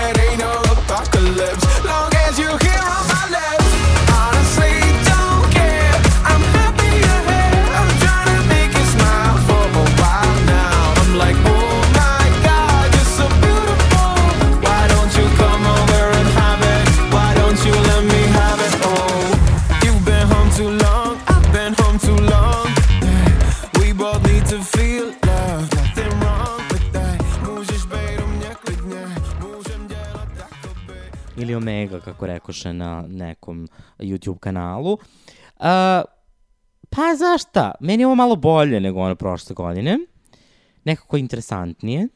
Ili 31.72 31.82
Omega, 31.82 32.00
kako 32.00 32.26
rekoše 32.26 32.72
na 32.72 33.04
nekom 33.08 33.68
YouTube 33.98 34.38
kanalu. 34.38 34.92
Uh, 34.92 34.98
pa 36.90 37.14
znaš 37.16 37.42
šta, 37.42 37.72
meni 37.80 38.02
je 38.02 38.06
ovo 38.06 38.14
malo 38.14 38.36
bolje 38.36 38.80
nego 38.80 39.00
ono 39.00 39.14
prošle 39.14 39.54
godine. 39.54 39.98
Nekako 40.84 41.16
interesantnije. 41.16 42.08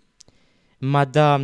Mada, 0.80 1.40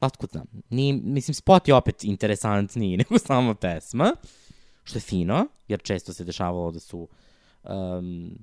otkud 0.00 0.30
znam, 0.30 0.46
ni, 0.70 0.92
mislim, 0.92 1.34
spot 1.34 1.68
je 1.68 1.74
opet 1.74 2.04
interesantniji 2.04 2.96
nego 3.02 3.18
sama 3.18 3.54
pesma, 3.54 4.12
što 4.84 4.96
je 4.96 5.00
fino, 5.02 5.46
jer 5.68 5.82
često 5.82 6.12
se 6.12 6.24
dešavalo 6.24 6.70
da 6.70 6.80
su 6.80 7.08
um, 7.62 8.38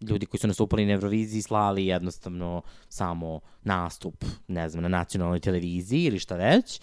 ljudi 0.00 0.26
koji 0.26 0.40
su 0.40 0.46
nastupali 0.46 0.86
na 0.86 0.92
Euroviziji 0.92 1.42
slali 1.42 1.86
jednostavno 1.86 2.62
samo 2.88 3.40
nastup, 3.62 4.24
ne 4.48 4.68
znam, 4.68 4.82
na 4.82 4.88
nacionalnoj 4.88 5.40
televiziji 5.40 6.04
ili 6.04 6.18
šta 6.18 6.36
već, 6.36 6.80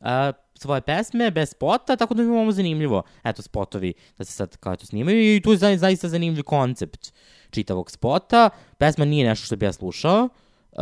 uh, 0.00 0.06
svoje 0.54 0.80
pesme 0.80 1.30
bez 1.30 1.50
spota, 1.50 1.96
tako 1.96 2.14
da 2.14 2.22
mi 2.22 2.36
ovo 2.36 2.52
zanimljivo. 2.52 3.02
Eto, 3.24 3.42
spotovi 3.42 3.94
da 4.18 4.24
se 4.24 4.32
sad 4.32 4.56
kao 4.56 4.72
eto 4.72 4.86
snimaju 4.86 5.36
i 5.36 5.40
tu 5.40 5.50
je 5.50 5.56
za, 5.56 5.76
zaista 5.76 6.08
zanimljiv 6.08 6.42
koncept 6.42 7.12
čitavog 7.50 7.90
spota. 7.90 8.50
Pesma 8.78 9.04
nije 9.04 9.28
nešto 9.28 9.46
što 9.46 9.56
bi 9.56 9.66
ja 9.66 9.72
slušao, 9.72 10.28
uh, 10.72 10.80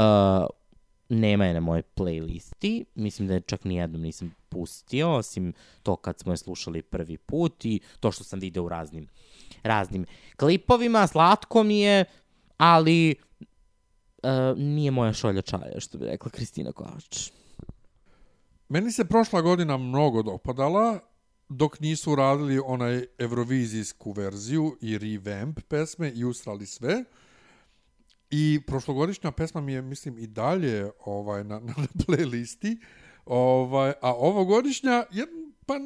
nema 1.09 1.47
je 1.47 1.55
na 1.55 1.61
mojoj 1.61 1.83
playlisti, 1.97 2.85
mislim 2.95 3.29
da 3.29 3.35
je 3.35 3.41
čak 3.41 3.65
nijednom 3.65 4.03
nisam 4.03 4.35
pustio, 4.49 5.11
osim 5.11 5.53
to 5.83 5.97
kad 5.97 6.19
smo 6.19 6.33
je 6.33 6.37
slušali 6.37 6.83
prvi 6.83 7.19
put 7.19 7.65
i 7.65 7.81
to 8.01 8.13
što 8.13 8.25
sam 8.25 8.41
video 8.41 8.65
u 8.65 8.69
raznim, 8.69 9.09
raznim 9.63 10.07
klipovima, 10.37 11.07
slatko 11.07 11.63
mi 11.63 11.81
je, 11.81 12.05
ali 12.57 13.15
uh, 14.23 14.59
nije 14.59 14.91
moja 14.91 15.13
šolja 15.13 15.43
čaja, 15.43 15.81
što 15.81 15.99
bi 15.99 16.07
rekla 16.07 16.31
Kristina 16.31 16.73
Kovač. 16.73 17.31
Meni 18.69 18.93
se 18.93 19.05
prošla 19.05 19.41
godina 19.41 19.77
mnogo 19.77 20.23
dopadala 20.23 20.99
dok 21.49 21.81
nisu 21.81 22.13
uradili 22.13 22.61
onaj 22.65 23.07
evrovizijsku 23.19 24.13
verziju 24.13 24.77
i 24.81 24.99
revamp 24.99 25.61
pesme 25.69 26.13
i 26.15 26.25
usrali 26.25 26.67
sve. 26.67 27.05
I 28.31 28.61
prošlogodišnja 28.67 29.31
pesma 29.31 29.61
mi 29.61 29.73
je, 29.73 29.83
mislim, 29.83 30.19
i 30.19 30.27
dalje 30.27 30.91
ovaj, 31.05 31.45
na, 31.45 31.61
na 31.69 31.75
playlisti. 31.95 32.77
Ovaj, 33.27 33.93
a 34.03 34.15
ovogodišnja 34.15 35.05
je 35.11 35.27
pa 35.73 35.79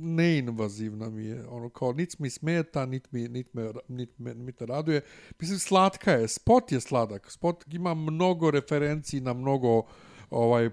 neinvazivna 0.00 1.10
mi 1.10 1.24
je. 1.24 1.48
Ono 1.48 1.68
kao, 1.68 1.92
nit 1.92 2.18
mi 2.18 2.30
smeta, 2.30 2.86
nit 2.86 3.12
mi, 3.12 3.28
nit 3.28 3.54
me, 3.54 3.72
nit 3.88 4.18
me, 4.18 4.34
nit 4.34 4.60
me 4.60 4.66
raduje. 4.66 5.00
Mislim, 5.40 5.58
slatka 5.58 6.12
je. 6.12 6.28
Spot 6.28 6.72
je 6.72 6.80
sladak. 6.80 7.30
Spot 7.30 7.64
ima 7.74 7.94
mnogo 7.94 8.50
referenciji 8.50 9.20
na 9.20 9.32
mnogo 9.32 9.82
ovaj, 10.30 10.70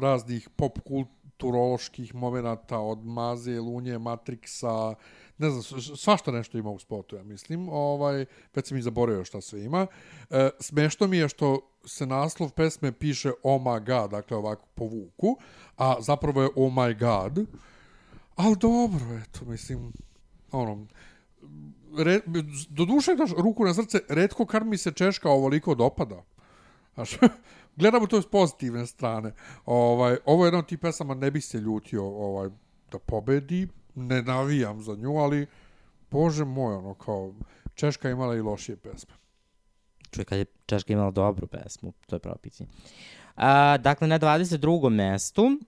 raznih 0.00 0.48
pop 0.56 0.78
kulturoloških 0.80 2.14
momenata 2.14 2.78
od 2.78 3.04
Maze, 3.04 3.60
Lunje, 3.60 3.98
Matrixa, 3.98 4.94
ne 5.40 5.50
znam, 5.50 5.80
svašta 5.96 6.30
nešto 6.30 6.58
ima 6.58 6.70
u 6.70 6.78
spotu, 6.78 7.16
ja 7.16 7.22
mislim. 7.22 7.68
Ovaj, 7.68 8.24
već 8.54 8.68
sam 8.68 8.78
i 8.78 8.82
zaboravio 8.82 9.24
šta 9.24 9.40
sve 9.40 9.64
ima. 9.64 9.86
E, 10.30 10.50
smešno 10.60 11.06
mi 11.06 11.16
je 11.16 11.28
što 11.28 11.60
se 11.84 12.06
naslov 12.06 12.50
pesme 12.50 12.92
piše 12.92 13.32
Oh 13.42 13.62
my 13.62 13.86
god, 13.86 14.10
dakle 14.10 14.36
ovako 14.36 14.66
po 14.74 14.84
vuku, 14.84 15.36
a 15.76 15.96
zapravo 16.00 16.42
je 16.42 16.48
Oh 16.56 16.72
my 16.72 16.98
god. 16.98 17.46
Ali 18.36 18.56
dobro, 18.56 19.18
eto, 19.22 19.44
mislim, 19.44 19.92
ono, 20.52 20.86
re, 21.98 22.20
do 22.68 22.84
duše, 22.84 23.14
daš 23.14 23.30
ruku 23.30 23.64
na 23.64 23.74
srce, 23.74 24.00
redko 24.08 24.46
kad 24.46 24.66
mi 24.66 24.76
se 24.76 24.92
Češka 24.92 25.30
ovoliko 25.30 25.74
dopada. 25.74 26.24
Znaš, 26.94 27.18
gledamo 27.80 28.06
to 28.06 28.22
s 28.22 28.26
pozitivne 28.26 28.86
strane. 28.86 29.34
Ovaj, 29.66 30.16
ovo 30.24 30.44
je 30.44 30.46
jedna 30.46 30.58
od 30.58 30.68
tih 30.68 30.78
pesama, 30.78 31.14
ne 31.14 31.30
bih 31.30 31.44
se 31.44 31.58
ljutio 31.58 32.04
ovaj, 32.04 32.48
da 32.92 32.98
pobedi, 32.98 33.68
ne 34.00 34.22
navijam 34.22 34.82
za 34.82 34.94
nju, 34.94 35.16
ali 35.16 35.46
bože 36.10 36.44
moj, 36.44 36.74
ono, 36.74 36.94
kao, 36.94 37.34
Češka 37.74 38.08
je 38.08 38.12
imala 38.12 38.36
i 38.36 38.40
lošije 38.40 38.76
pesme. 38.76 39.14
Čuj, 40.10 40.24
kad 40.24 40.38
je 40.38 40.44
Češka 40.66 40.92
imala 40.92 41.10
dobru 41.10 41.46
pesmu, 41.46 41.92
to 42.06 42.16
je 42.16 42.20
pravo 42.20 42.36
pitanje. 42.42 42.70
A, 43.36 43.76
dakle, 43.76 44.08
na 44.08 44.18
22. 44.18 44.88
mestu 44.88 45.58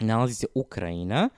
nalazi 0.00 0.34
se 0.34 0.46
Ukrajina. 0.54 1.28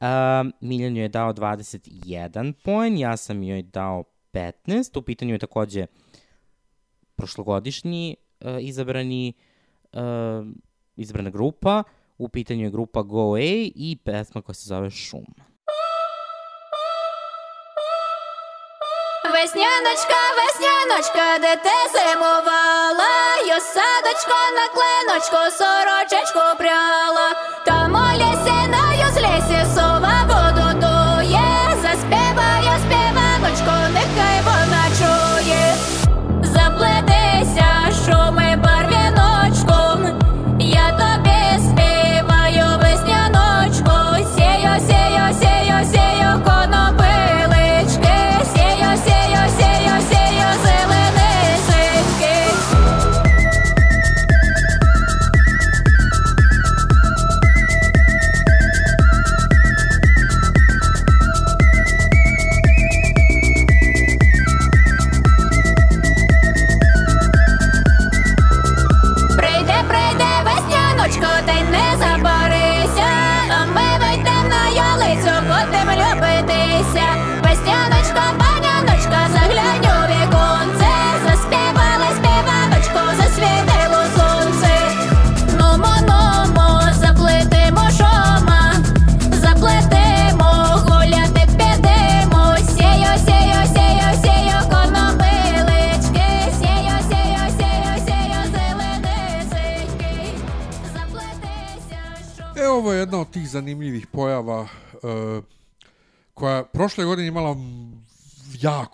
A, 0.00 0.44
Miljan 0.60 0.96
joj 0.96 1.04
je 1.04 1.08
dao 1.08 1.32
21 1.32 2.52
poen, 2.64 2.98
ja 2.98 3.16
sam 3.16 3.42
joj 3.42 3.62
dao 3.62 4.04
15. 4.32 4.98
U 4.98 5.02
pitanju 5.02 5.34
je 5.34 5.38
takođe 5.38 5.86
prošlogodišnji 7.16 8.16
uh, 8.40 8.56
izabrani 8.60 9.32
uh, 9.92 10.00
izabrana 10.96 11.30
grupa. 11.30 11.82
U 12.18 12.28
pitanju 12.28 12.64
je 12.64 12.70
grupa 12.70 13.02
Go 13.02 13.34
A 13.34 13.40
i 13.74 13.98
pesma 14.04 14.42
koja 14.42 14.54
se 14.54 14.68
zove 14.68 14.90
Šum. 14.90 15.24
Весняночка, 19.34 20.20
весняночка, 20.38 21.26
де 21.40 21.56
ти 21.64 21.76
зимувала, 21.94 23.14
я 23.46 23.60
садочко 23.60 24.38
на 24.58 24.66
кленочку, 24.74 25.40
сорочечку 25.58 26.44
пряла, 26.58 27.28
там 27.66 27.94
у 27.94 28.06
лісі 28.20 28.68
на 28.74 28.84
юзлісі 29.04 29.74
сова 29.74 30.16
воду 30.30 30.80
дує, 30.80 31.50
заспіває 31.82 32.78
співаночку, 32.84 33.74
нехай 33.96 34.53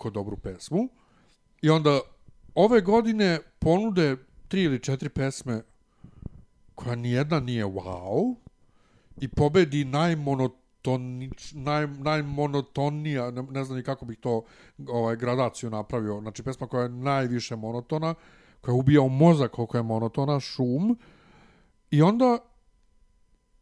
jako 0.01 0.09
dobru 0.09 0.37
pesmu. 0.37 0.89
I 1.61 1.69
onda 1.69 1.99
ove 2.55 2.81
godine 2.81 3.39
ponude 3.59 4.17
tri 4.47 4.63
ili 4.63 4.79
četiri 4.79 5.09
pesme 5.09 5.61
koja 6.75 6.95
nijedna 6.95 7.39
nije 7.39 7.65
wow 7.65 8.35
i 9.21 9.27
pobedi 9.27 9.85
najmonotonič, 9.85 11.53
naj, 11.53 11.87
najmonotonija, 11.87 13.31
ne, 13.31 13.43
ne 13.43 13.63
znam 13.63 13.77
ni 13.77 13.83
kako 13.83 14.05
bih 14.05 14.17
to 14.17 14.43
ovaj, 14.87 15.15
gradaciju 15.15 15.69
napravio, 15.69 16.19
znači 16.21 16.43
pesma 16.43 16.67
koja 16.67 16.83
je 16.83 16.89
najviše 16.89 17.55
monotona, 17.55 18.15
koja 18.61 18.75
ubija 18.75 19.01
u 19.01 19.09
mozak 19.09 19.51
koliko 19.51 19.77
je 19.77 19.83
monotona, 19.83 20.39
šum, 20.39 20.97
i 21.91 22.01
onda 22.01 22.37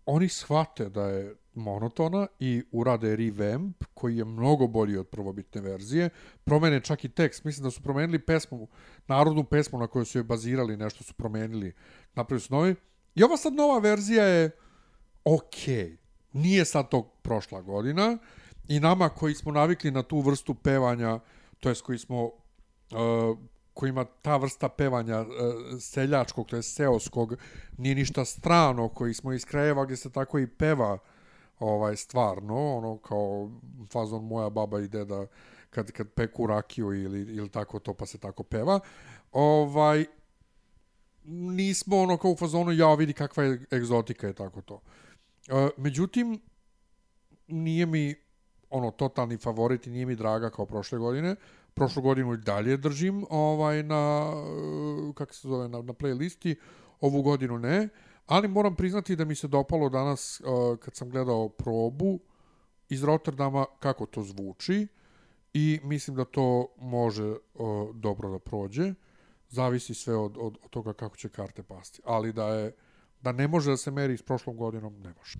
oni 0.05 0.29
shvate 0.29 0.89
da 0.89 1.03
je 1.03 1.35
monotona 1.59 2.27
i 2.39 2.63
urade 2.71 3.15
revamp 3.15 3.83
koji 3.93 4.17
je 4.17 4.25
mnogo 4.25 4.67
bolji 4.67 4.97
od 4.97 5.07
prvobitne 5.07 5.61
verzije. 5.61 6.09
Promene 6.43 6.79
čak 6.79 7.03
i 7.03 7.09
tekst. 7.09 7.43
Mislim 7.43 7.63
da 7.63 7.71
su 7.71 7.81
promenili 7.81 8.19
pesmu, 8.19 8.67
narodnu 9.07 9.43
pesmu 9.43 9.79
na 9.79 9.87
kojoj 9.87 10.05
su 10.05 10.17
je 10.17 10.23
bazirali, 10.23 10.77
nešto 10.77 11.03
su 11.03 11.13
promenili. 11.13 11.73
Napravili 12.15 12.41
su 12.41 12.53
novi. 12.53 12.75
I 13.15 13.23
ova 13.23 13.37
sad 13.37 13.53
nova 13.53 13.79
verzija 13.79 14.23
je 14.23 14.51
ok. 15.23 15.67
Nije 16.33 16.65
sad 16.65 16.89
to 16.89 17.01
prošla 17.21 17.61
godina. 17.61 18.17
I 18.67 18.79
nama 18.79 19.09
koji 19.09 19.35
smo 19.35 19.51
navikli 19.51 19.91
na 19.91 20.03
tu 20.03 20.19
vrstu 20.19 20.53
pevanja, 20.53 21.19
to 21.59 21.69
jest 21.69 21.81
koji 21.81 21.97
smo 21.97 22.25
uh, 22.25 23.37
kojima 23.73 24.05
ta 24.21 24.37
vrsta 24.37 24.69
pevanja 24.69 25.21
uh, 25.21 25.27
seljačkog, 25.79 26.47
to 26.47 26.55
je 26.55 26.63
seoskog, 26.63 27.35
nije 27.77 27.95
ništa 27.95 28.25
strano, 28.25 28.89
koji 28.89 29.13
smo 29.13 29.33
iz 29.33 29.45
krajeva 29.45 29.85
gdje 29.85 29.97
se 29.97 30.09
tako 30.09 30.39
i 30.39 30.47
peva 30.47 30.97
ovaj 31.59 31.95
stvarno, 31.95 32.77
ono 32.77 32.97
kao 32.97 33.51
fazon 33.91 34.25
moja 34.25 34.49
baba 34.49 34.79
i 34.79 34.87
deda 34.87 35.25
kad, 35.69 35.91
kad 35.91 36.09
peku 36.09 36.47
rakiju 36.47 36.93
ili, 36.93 37.19
ili 37.19 37.49
tako 37.49 37.79
to 37.79 37.93
pa 37.93 38.05
se 38.05 38.17
tako 38.17 38.43
peva. 38.43 38.79
Ovaj, 39.31 40.05
nismo 41.29 41.97
ono 41.97 42.17
kao 42.17 42.31
u 42.31 42.35
fazonu, 42.35 42.71
ja 42.71 42.93
vidi 42.93 43.13
kakva 43.13 43.43
je 43.43 43.65
egzotika 43.71 44.29
i 44.29 44.33
tako 44.33 44.61
to. 44.61 44.81
E, 45.47 45.69
međutim, 45.77 46.41
nije 47.47 47.85
mi 47.85 48.15
ono 48.69 48.91
totalni 48.91 49.37
favorit 49.37 49.87
i 49.87 49.89
nije 49.89 50.05
mi 50.05 50.15
draga 50.15 50.49
kao 50.49 50.65
prošle 50.65 50.99
godine. 50.99 51.35
Prošlu 51.73 52.01
godinu 52.01 52.33
i 52.33 52.37
dalje 52.37 52.77
držim 52.77 53.25
ovaj 53.29 53.83
na 53.83 54.33
e, 55.09 55.13
kako 55.13 55.33
se 55.33 55.47
zove 55.47 55.69
na, 55.69 55.81
na 55.81 55.93
playlisti, 55.93 56.55
ovu 57.01 57.21
godinu 57.21 57.59
ne, 57.59 57.89
ali 58.29 58.47
moram 58.47 58.75
priznati 58.75 59.15
da 59.15 59.25
mi 59.25 59.35
se 59.35 59.47
dopalo 59.47 59.89
danas 59.89 60.41
uh, 60.41 60.77
kad 60.77 60.95
sam 60.95 61.09
gledao 61.09 61.49
probu 61.49 62.19
iz 62.89 63.03
Rotterdama 63.03 63.65
kako 63.79 64.05
to 64.05 64.23
zvuči 64.23 64.87
i 65.53 65.79
mislim 65.83 66.17
da 66.17 66.25
to 66.25 66.67
može 66.77 67.27
uh, 67.29 67.95
dobro 67.95 68.29
da 68.29 68.39
prođe. 68.39 68.93
Zavisi 69.49 69.93
sve 69.93 70.15
od, 70.15 70.37
od, 70.39 70.57
od 70.63 70.69
toga 70.69 70.93
kako 70.93 71.17
će 71.17 71.29
karte 71.29 71.63
pasti. 71.63 72.01
Ali 72.05 72.33
da 72.33 72.47
je 72.47 72.75
da 73.21 73.31
ne 73.31 73.47
može 73.47 73.71
da 73.71 73.77
se 73.77 73.91
meri 73.91 74.17
s 74.17 74.21
prošlom 74.21 74.57
godinom, 74.57 74.93
ne 75.01 75.13
može. 75.17 75.39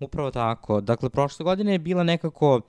Upravo 0.00 0.30
tako. 0.30 0.80
Dakle, 0.80 1.10
prošle 1.10 1.44
godine 1.44 1.72
je 1.72 1.78
bila 1.78 2.02
nekako 2.02 2.60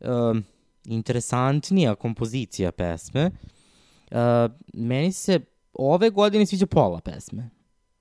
um, 0.00 0.44
interesantnija 0.84 1.94
kompozicija 1.94 2.72
pesme. 2.72 3.30
Uh, 4.10 4.16
meni 4.74 5.12
se 5.12 5.40
ove 5.72 6.10
godine 6.10 6.46
sviđa 6.46 6.66
pola 6.66 7.00
pesme. 7.00 7.50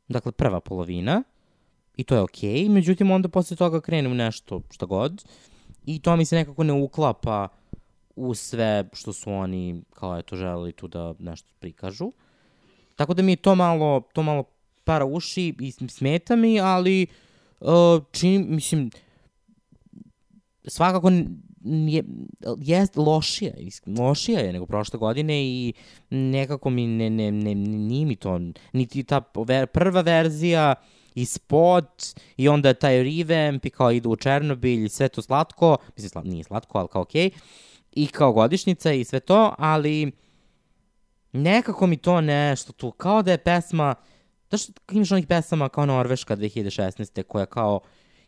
Dakle, 0.10 0.32
prva 0.32 0.60
polovina 0.60 1.24
i 1.98 2.04
to 2.04 2.16
je 2.16 2.22
okej, 2.22 2.50
okay. 2.50 2.70
međutim 2.70 3.12
onda 3.12 3.30
posle 3.30 3.58
toga 3.58 3.82
krene 3.82 4.10
u 4.10 4.14
nešto 4.14 4.62
šta 4.72 4.86
god 4.86 5.24
i 5.86 6.00
to 6.00 6.16
mi 6.16 6.26
se 6.26 6.36
nekako 6.36 6.64
ne 6.64 6.74
uklapa 6.74 7.48
u 8.16 8.36
sve 8.36 8.90
što 8.94 9.14
su 9.14 9.32
oni 9.32 9.82
kao 9.94 10.18
eto 10.18 10.36
želeli 10.36 10.72
tu 10.72 10.88
da 10.88 11.14
nešto 11.20 11.50
prikažu. 11.60 12.12
Tako 12.96 13.14
da 13.14 13.22
mi 13.22 13.32
je 13.32 13.36
to 13.36 13.56
malo, 13.56 14.02
to 14.14 14.24
malo 14.24 14.44
para 14.84 15.06
uši 15.06 15.56
i 15.60 15.72
smeta 15.72 16.36
mi, 16.36 16.60
ali 16.60 17.08
uh, 17.60 17.68
čini, 18.12 18.46
mislim, 18.50 18.92
svakako 20.68 21.12
je, 21.66 22.04
je 22.58 22.88
lošija, 22.96 23.54
lošija 24.00 24.40
je 24.40 24.54
nego 24.54 24.66
prošle 24.66 25.00
godine 25.00 25.44
i 25.44 25.74
nekako 26.10 26.70
mi 26.70 26.88
ne, 26.88 27.10
ne, 27.10 27.32
ne, 27.32 27.56
nije 27.56 28.06
mi 28.06 28.16
to, 28.16 28.40
niti 28.74 29.04
ta 29.04 29.22
ver, 29.48 29.68
prva 29.68 30.02
verzija 30.02 30.76
i 31.16 31.26
spot 31.26 32.04
i 32.38 32.48
onda 32.48 32.74
taj 32.74 33.04
revamp 33.04 33.66
i 33.66 33.70
kao 33.70 33.92
idu 33.92 34.10
u 34.10 34.16
Černobilj 34.16 34.86
i 34.86 34.90
sve 34.90 35.10
to 35.10 35.22
slatko, 35.22 35.78
mislim 35.96 36.10
slat, 36.10 36.26
nije 36.26 36.44
slatko, 36.44 36.78
ali 36.78 36.88
kao 36.88 37.02
okej, 37.02 37.30
i 37.92 38.08
kao 38.08 38.34
godišnjica 38.34 38.92
i 38.92 39.04
sve 39.04 39.20
to, 39.20 39.56
ali 39.58 40.12
nekako 41.32 41.88
mi 41.88 41.98
to 41.98 42.22
nešto 42.22 42.72
tu, 42.72 42.92
kao 42.92 43.22
da 43.22 43.32
je 43.32 43.38
pesma, 43.38 43.96
znaš, 44.50 44.62
imaš 44.92 45.12
onih 45.12 45.28
pesama 45.28 45.70
kao 45.70 45.86
Norveška 45.86 46.36
2016. 46.36 47.24
koja 47.24 47.46
kao 47.46 47.80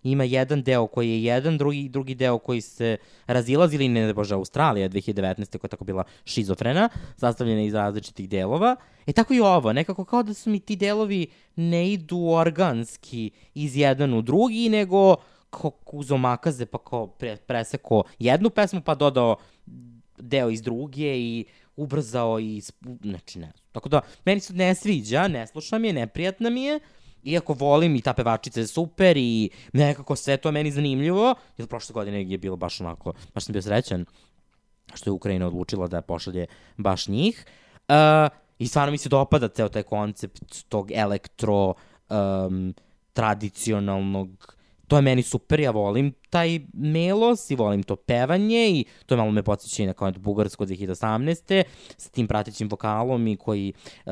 ima 0.04 0.24
jedan 0.24 0.64
deo 0.64 0.88
koji 0.88 1.10
je 1.10 1.24
jedan, 1.24 1.58
drugi, 1.58 1.90
drugi 1.90 2.16
deo 2.16 2.38
koji 2.38 2.62
se 2.62 2.98
razilazi 3.28 3.76
ili 3.76 3.90
ne 3.90 4.14
bože 4.14 4.36
Australija 4.36 4.90
2019. 4.90 5.58
koja 5.58 5.68
je 5.68 5.70
tako 5.70 5.84
bila 5.84 6.04
šizofrena, 6.26 6.90
sastavljena 7.18 7.62
iz 7.62 7.74
različitih 7.74 8.30
delova. 8.30 8.76
E 9.08 9.14
tako 9.14 9.34
i 9.34 9.40
ovo, 9.40 9.74
nekako 9.74 10.06
kao 10.06 10.24
da 10.24 10.34
su 10.34 10.50
mi 10.50 10.60
ti 10.60 10.76
delovi 10.76 11.28
ne 11.56 11.92
idu 11.92 12.20
organski 12.20 13.32
iz 13.54 13.78
jedan 13.78 14.14
u 14.14 14.22
drugi, 14.22 14.70
nego 14.70 15.16
kao 15.50 15.72
uzo 15.92 16.18
makaze 16.18 16.66
pa 16.66 16.78
kao 16.78 17.08
pre, 17.08 17.36
preseko 17.36 18.04
jednu 18.20 18.50
pesmu 18.50 18.82
pa 18.82 18.96
dodao 18.96 19.36
deo 20.18 20.50
iz 20.50 20.62
druge 20.62 21.20
i 21.20 21.46
ubrzao 21.76 22.40
i, 22.40 22.62
znači 23.02 23.40
ne. 23.40 23.52
Tako 23.72 23.90
da, 23.90 24.02
meni 24.26 24.40
se 24.40 24.54
ne 24.54 24.76
sviđa, 24.76 25.28
ne 25.28 25.48
slušam 25.48 25.86
je, 25.86 25.94
neprijatna 25.94 26.50
mi 26.50 26.64
je, 26.64 26.80
iako 27.24 27.54
volim 27.54 27.96
i 27.96 28.02
ta 28.02 28.14
pevačica 28.14 28.60
je 28.60 28.68
super 28.68 29.18
i 29.18 29.50
nekako 29.74 30.16
sve 30.16 30.38
to 30.38 30.50
je 30.50 30.54
meni 30.54 30.72
zanimljivo, 30.72 31.36
jer 31.58 31.68
prošle 31.68 31.94
godine 31.94 32.24
je 32.24 32.38
bilo 32.38 32.56
baš 32.56 32.82
onako, 32.82 33.14
baš 33.34 33.46
sam 33.46 33.54
bio 33.54 33.62
srećan 33.62 34.06
što 34.94 35.10
je 35.10 35.12
Ukrajina 35.12 35.48
odlučila 35.48 35.88
da 35.88 36.02
pošalje 36.02 36.46
baš 36.78 37.08
njih. 37.08 37.46
Uh, 37.90 37.96
I 38.60 38.68
stvarno 38.68 38.92
mi 38.92 38.98
se 38.98 39.10
dopada 39.10 39.48
ceo 39.48 39.70
taj 39.70 39.84
koncept 39.84 40.64
tog 40.70 40.92
elektro 40.92 41.74
um, 42.10 42.74
tradicionalnog 43.14 44.56
to 44.92 44.98
je 44.98 45.02
meni 45.02 45.24
super, 45.24 45.60
ja 45.60 45.72
volim 45.72 46.14
taj 46.30 46.60
melos 46.74 47.52
i 47.52 47.56
volim 47.56 47.84
to 47.84 47.96
pevanje 47.96 48.70
i 48.70 48.86
to 49.06 49.16
je 49.16 49.18
malo 49.18 49.32
me 49.32 49.44
podsjeća 49.44 49.84
i 49.84 49.86
na 49.86 49.94
kao 49.94 50.12
Bugarsko 50.12 50.66
2018. 50.66 51.64
s 51.98 52.10
tim 52.10 52.28
pratećim 52.28 52.70
vokalom 52.70 53.28
i 53.28 53.38
koji 53.38 53.74
uh, 54.06 54.12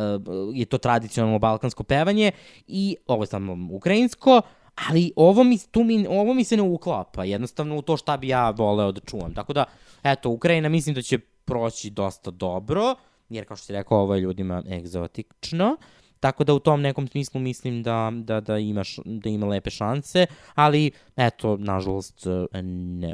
je 0.54 0.66
to 0.66 0.78
tradicionalno 0.78 1.40
balkansko 1.40 1.84
pevanje 1.84 2.32
i 2.68 2.96
ovo 3.08 3.24
je 3.24 3.28
samo 3.28 3.76
ukrajinsko, 3.76 4.42
ali 4.88 5.12
ovo 5.16 5.44
mi, 5.44 5.58
tu 5.72 5.84
mi, 5.84 6.08
ovo 6.08 6.34
mi 6.34 6.44
se 6.44 6.58
ne 6.58 6.64
uklapa 6.64 7.24
jednostavno 7.24 7.78
u 7.78 7.82
to 7.82 7.98
šta 7.98 8.18
bi 8.18 8.28
ja 8.28 8.50
voleo 8.50 8.92
da 8.92 9.02
čuvam. 9.02 9.34
Tako 9.34 9.54
da, 9.54 9.66
eto, 10.04 10.30
Ukrajina 10.30 10.70
mislim 10.70 10.96
da 10.96 11.02
će 11.02 11.20
proći 11.46 11.90
dosta 11.90 12.32
dobro, 12.32 12.96
jer 13.30 13.46
kao 13.46 13.58
što 13.58 13.66
si 13.66 13.74
rekao, 13.74 13.98
ovo 13.98 14.16
je 14.16 14.22
ljudima 14.22 14.64
egzotično. 14.72 15.78
Tako 16.20 16.44
da 16.44 16.54
u 16.54 16.60
tom 16.60 16.82
nekom 16.82 17.08
smislu 17.08 17.42
mislim 17.42 17.84
da, 17.84 18.12
da, 18.14 18.42
da, 18.42 18.58
imaš, 18.58 19.00
da 19.06 19.30
ima 19.30 19.48
lepe 19.48 19.70
šanse, 19.70 20.26
ali 20.56 20.92
eto, 21.16 21.58
nažalost, 21.58 22.26
uh, 22.26 22.62
no. 22.62 23.14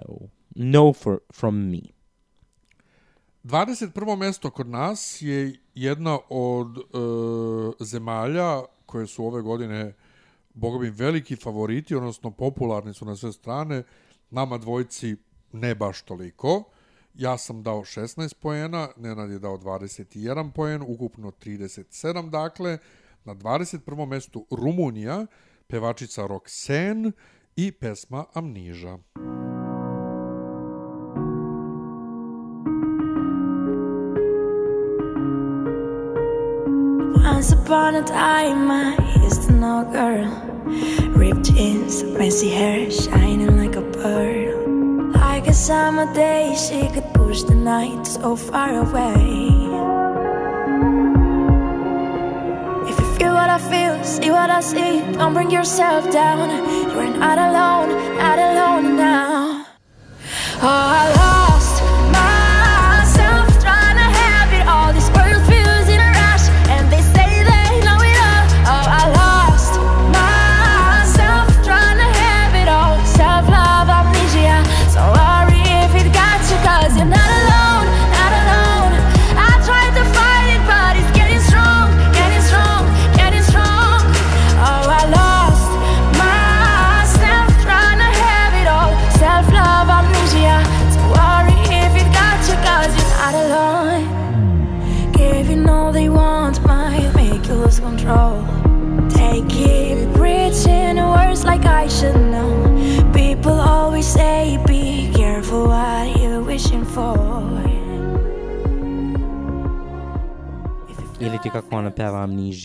No 0.56 0.94
for, 0.94 1.18
from 1.34 1.56
me. 1.56 1.82
21. 3.44 4.18
mesto 4.18 4.50
kod 4.50 4.68
nas 4.68 5.22
je 5.22 5.60
jedna 5.76 6.20
od 6.30 6.78
e, 6.78 6.82
zemalja 7.84 8.62
koje 8.86 9.08
su 9.08 9.26
ove 9.26 9.42
godine 9.42 9.94
boga 10.54 10.90
veliki 10.92 11.36
favoriti, 11.36 11.96
odnosno 11.96 12.32
popularni 12.32 12.94
su 12.94 13.06
na 13.06 13.16
sve 13.16 13.32
strane, 13.32 13.84
nama 14.30 14.58
dvojci 14.58 15.16
ne 15.52 15.76
baš 15.76 16.02
toliko. 16.02 16.64
Ja 17.18 17.38
sam 17.38 17.64
dao 17.64 17.80
16 17.80 18.34
poena, 18.34 18.90
Nenad 18.98 19.32
je 19.32 19.40
dao 19.40 19.58
21 19.58 20.52
poen, 20.52 20.82
ukupno 20.88 21.32
37 21.32 22.30
dakle. 22.30 22.78
Na 23.26 23.36
21. 23.36 24.06
mestu 24.06 24.46
Rumunija, 24.52 25.26
pevačica 25.68 26.28
Roxanne 26.28 27.12
i 27.56 27.72
pesma 27.72 28.26
Amniža. 28.34 28.98
Once 37.36 37.56
upon 37.64 37.96
a 37.96 38.06
time, 38.06 38.72
I 38.72 39.26
used 39.26 39.48
to 39.48 39.54
know 39.54 39.80
a 39.80 39.92
girl. 39.92 40.56
Ripped 41.18 41.46
jeans, 41.46 42.04
messy 42.04 42.50
hair, 42.50 42.92
shining 42.92 43.58
like 43.64 43.80
a 43.80 43.92
pearl. 43.92 44.45
Summer 45.56 46.14
day, 46.14 46.54
she 46.54 46.90
could 46.90 47.12
push 47.14 47.44
the 47.44 47.56
night 47.56 48.06
so 48.06 48.36
far 48.36 48.78
away. 48.78 49.16
If 52.92 53.00
you 53.00 53.08
feel 53.16 53.34
what 53.34 53.50
I 53.50 53.58
feel, 53.58 54.04
see 54.04 54.32
what 54.32 54.50
I 54.50 54.60
see, 54.60 55.00
don't 55.14 55.34
bring 55.34 55.50
yourself 55.50 56.12
down. 56.12 56.50
You're 56.92 57.18
not 57.18 57.38
alone, 57.38 58.18
not 58.18 58.38
alone 58.38 58.98
now. 58.98 59.66
Oh, 60.62 60.68
I 60.68 61.55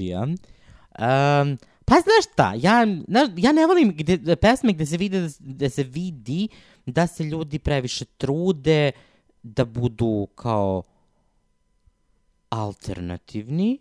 Amnizija. 0.01 0.23
Um, 0.23 1.59
pa 1.85 1.95
znaš 1.95 2.33
šta, 2.33 2.55
ja, 2.57 2.87
znaš, 3.09 3.29
ja 3.37 3.53
ne 3.53 3.67
volim 3.67 3.93
gde, 3.97 4.37
pesme 4.37 4.73
gde 4.73 4.87
se, 4.87 4.97
vide, 4.97 5.29
gde 5.39 5.71
se 5.71 5.83
vidi 5.83 6.49
da 6.87 7.07
se 7.07 7.25
ljudi 7.25 7.59
previše 7.59 8.05
trude 8.05 8.93
da 9.43 9.65
budu 9.65 10.29
kao 10.35 10.83
alternativni, 12.49 13.79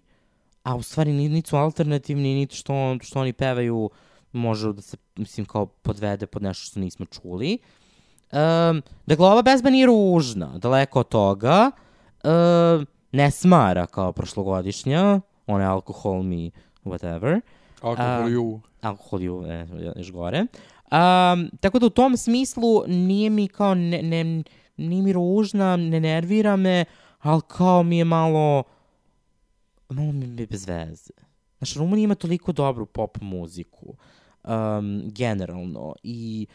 a 0.63 0.75
u 0.75 0.81
stvari 0.81 1.13
ni- 1.13 1.29
niti 1.29 1.49
su 1.49 1.57
alternativni, 1.57 2.35
niti 2.35 2.55
što, 2.55 2.97
što 3.01 3.19
oni 3.19 3.33
pevaju 3.33 3.89
može 4.31 4.73
da 4.73 4.81
se, 4.81 4.97
mislim, 5.15 5.45
kao 5.45 5.65
podvede 5.65 6.27
pod 6.27 6.43
nešto 6.43 6.65
što 6.65 6.79
nismo 6.79 7.05
čuli. 7.05 7.57
Um, 8.31 8.81
dakle, 9.05 9.25
ova 9.25 9.43
pesma 9.43 9.69
nije 9.69 9.85
ružna, 9.85 10.57
daleko 10.57 10.99
od 10.99 11.07
toga. 11.07 11.71
Um, 12.23 12.87
ne 13.11 13.31
smara 13.31 13.85
kao 13.85 14.11
prošlogodišnja, 14.11 15.21
ona 15.49 15.63
je 15.63 15.69
alkohol 15.69 16.23
mi, 16.23 16.51
whatever. 16.85 17.41
Alkohol 17.81 18.29
you. 18.29 18.59
Alkohol 18.81 19.19
you, 19.19 19.45
e, 19.51 19.67
još 19.99 20.11
gore. 20.11 20.39
Um, 20.39 21.49
tako 21.59 21.79
da 21.79 21.85
u 21.85 21.89
tom 21.89 22.17
smislu 22.17 22.83
nije 22.87 23.29
mi 23.29 23.47
kao, 23.47 23.75
ne, 23.75 24.01
ne, 24.01 24.43
nije 24.77 25.03
mi 25.03 25.13
ružna, 25.13 25.75
ne 25.77 25.99
nervira 25.99 26.55
me, 26.55 26.85
ali 27.19 27.41
kao 27.47 27.83
mi 27.83 27.97
je 27.97 28.05
malo, 28.05 28.63
malo 29.89 30.11
mi 30.11 30.41
je 30.41 30.47
bez 30.47 30.67
veze. 30.67 31.11
Znaš, 31.57 31.75
Rumunija 31.75 32.03
ima 32.03 32.15
toliko 32.15 32.51
dobru 32.51 32.85
pop 32.85 33.17
muziku, 33.21 33.93
um, 34.43 35.01
generalno, 35.05 35.95
i 36.03 36.47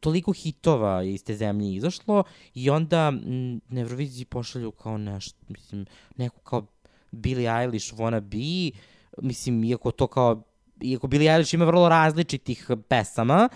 toliko 0.00 0.32
hitova 0.32 1.02
je 1.02 1.14
iz 1.14 1.24
te 1.24 1.36
zemlje 1.36 1.74
izašlo 1.74 2.24
i 2.54 2.70
onda 2.70 3.08
m, 3.08 3.60
na 3.68 3.80
Euroviziji 3.80 4.24
pošalju 4.24 4.70
kao 4.70 4.98
nešto, 4.98 5.38
mislim, 5.48 5.86
neku 6.16 6.40
kao 6.40 6.66
Billie 7.14 7.50
Eilish 7.50 7.94
wanna 7.94 8.20
be, 8.20 8.78
mislim, 9.22 9.64
iako 9.64 9.90
to 9.90 10.06
kao 10.06 10.42
iako 10.80 11.06
Billie 11.06 11.32
Eilish 11.32 11.54
ima 11.54 11.64
vrlo 11.64 11.88
različitih 11.88 12.70
pesama, 12.88 13.48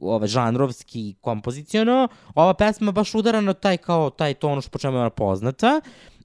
ove, 0.00 0.26
žanrovski 0.26 1.00
i 1.00 1.14
kompoziciono, 1.20 2.08
ova 2.34 2.54
pesma 2.54 2.92
baš 2.92 3.14
udara 3.14 3.40
na 3.40 3.52
taj 3.52 3.76
kao, 3.76 4.10
taj 4.10 4.34
ton 4.34 4.60
što 4.60 4.70
po 4.70 4.78
čemu 4.78 4.96
je 4.96 5.00
ona 5.00 5.10
poznata. 5.10 5.80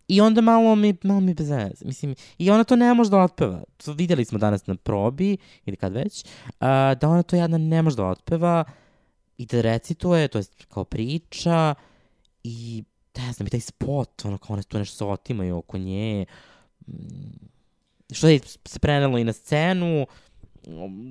I 0.08 0.22
onda 0.22 0.42
malo 0.42 0.76
mi, 0.76 0.96
malo 1.04 1.20
mi 1.20 1.34
bez. 1.34 1.84
Mislim, 1.86 2.16
i 2.38 2.52
ona 2.52 2.64
to 2.64 2.76
ne 2.76 2.94
može 2.94 3.10
da 3.10 3.18
otpeva. 3.18 3.64
To 3.78 3.94
videli 3.94 4.26
smo 4.26 4.40
danas 4.40 4.68
na 4.68 4.76
probi, 4.76 5.38
ili 5.66 5.78
kad 5.78 5.94
već, 5.94 6.26
a, 6.60 6.96
da 7.02 7.10
ona 7.10 7.24
to 7.24 7.36
jedna 7.36 7.58
ne 7.58 7.82
može 7.82 7.98
da 7.98 8.06
otpeva 8.06 8.64
i 9.38 9.46
da 9.46 9.62
recituje, 9.62 10.28
to 10.28 10.38
je 10.38 10.44
kao 10.68 10.84
priča 10.84 11.76
i 12.44 12.84
ne 13.18 13.32
znam, 13.34 13.48
i 13.48 13.50
taj 13.50 13.60
spot, 13.60 14.26
ono 14.26 14.38
kao 14.38 14.54
one 14.54 14.64
tu 14.64 14.80
nešto 14.80 14.96
se 14.96 15.06
otimaju 15.06 15.58
oko 15.58 15.78
nje, 15.78 16.26
mm, 16.26 16.51
što 18.12 18.28
je 18.28 18.40
se 18.66 18.80
prenelo 18.80 19.18
i 19.18 19.24
na 19.24 19.34
scenu, 19.34 20.06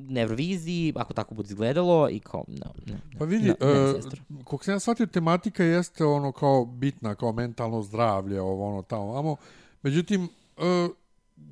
na 0.09 0.20
Euroviziji, 0.20 0.93
ako 0.97 1.14
tako 1.14 1.35
bude 1.35 1.47
izgledalo, 1.47 2.09
i 2.11 2.20
kao, 2.20 2.45
no, 2.49 2.72
ne, 2.87 2.93
ne, 2.93 3.18
Pa 3.18 3.24
vidi, 3.24 3.49
no, 3.49 3.55
ne, 3.61 4.45
koliko 4.45 4.64
sam 4.64 4.74
ja 4.74 4.81
shvatio, 4.81 5.07
tematika 5.07 5.64
jeste 5.64 6.05
ono 6.05 6.33
kao 6.33 6.64
bitna, 6.64 7.14
kao 7.14 7.33
mentalno 7.33 7.83
zdravlje, 7.83 8.41
ovo 8.41 8.68
ono 8.68 8.83
tamo, 8.83 9.12
vamo. 9.12 9.37
Međutim, 9.83 10.24
e, 10.57 10.89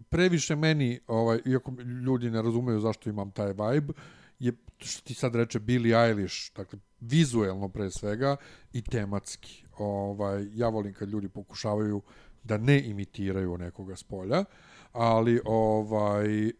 previše 0.08 0.56
meni, 0.56 1.00
ovaj, 1.06 1.38
iako 1.46 1.72
ljudi 2.06 2.30
ne 2.30 2.42
razumeju 2.42 2.80
zašto 2.80 3.10
imam 3.10 3.30
taj 3.30 3.52
vibe, 3.52 3.92
je, 4.38 4.52
što 4.78 5.02
ti 5.02 5.14
sad 5.14 5.34
reče, 5.34 5.58
Billie 5.58 5.96
Eilish, 5.96 6.36
dakle, 6.56 6.78
vizuelno 7.00 7.68
pre 7.68 7.90
svega 7.90 8.36
i 8.72 8.82
tematski. 8.82 9.64
Ovaj, 9.78 10.46
ja 10.52 10.68
volim 10.68 10.94
kad 10.94 11.08
ljudi 11.08 11.28
pokušavaju 11.28 12.02
da 12.48 12.58
ne 12.58 12.80
imitiraju 12.80 13.58
nekoga 13.58 13.96
s 13.96 14.02
polja, 14.02 14.44
ali 14.92 15.40
ovaj, 15.44 16.50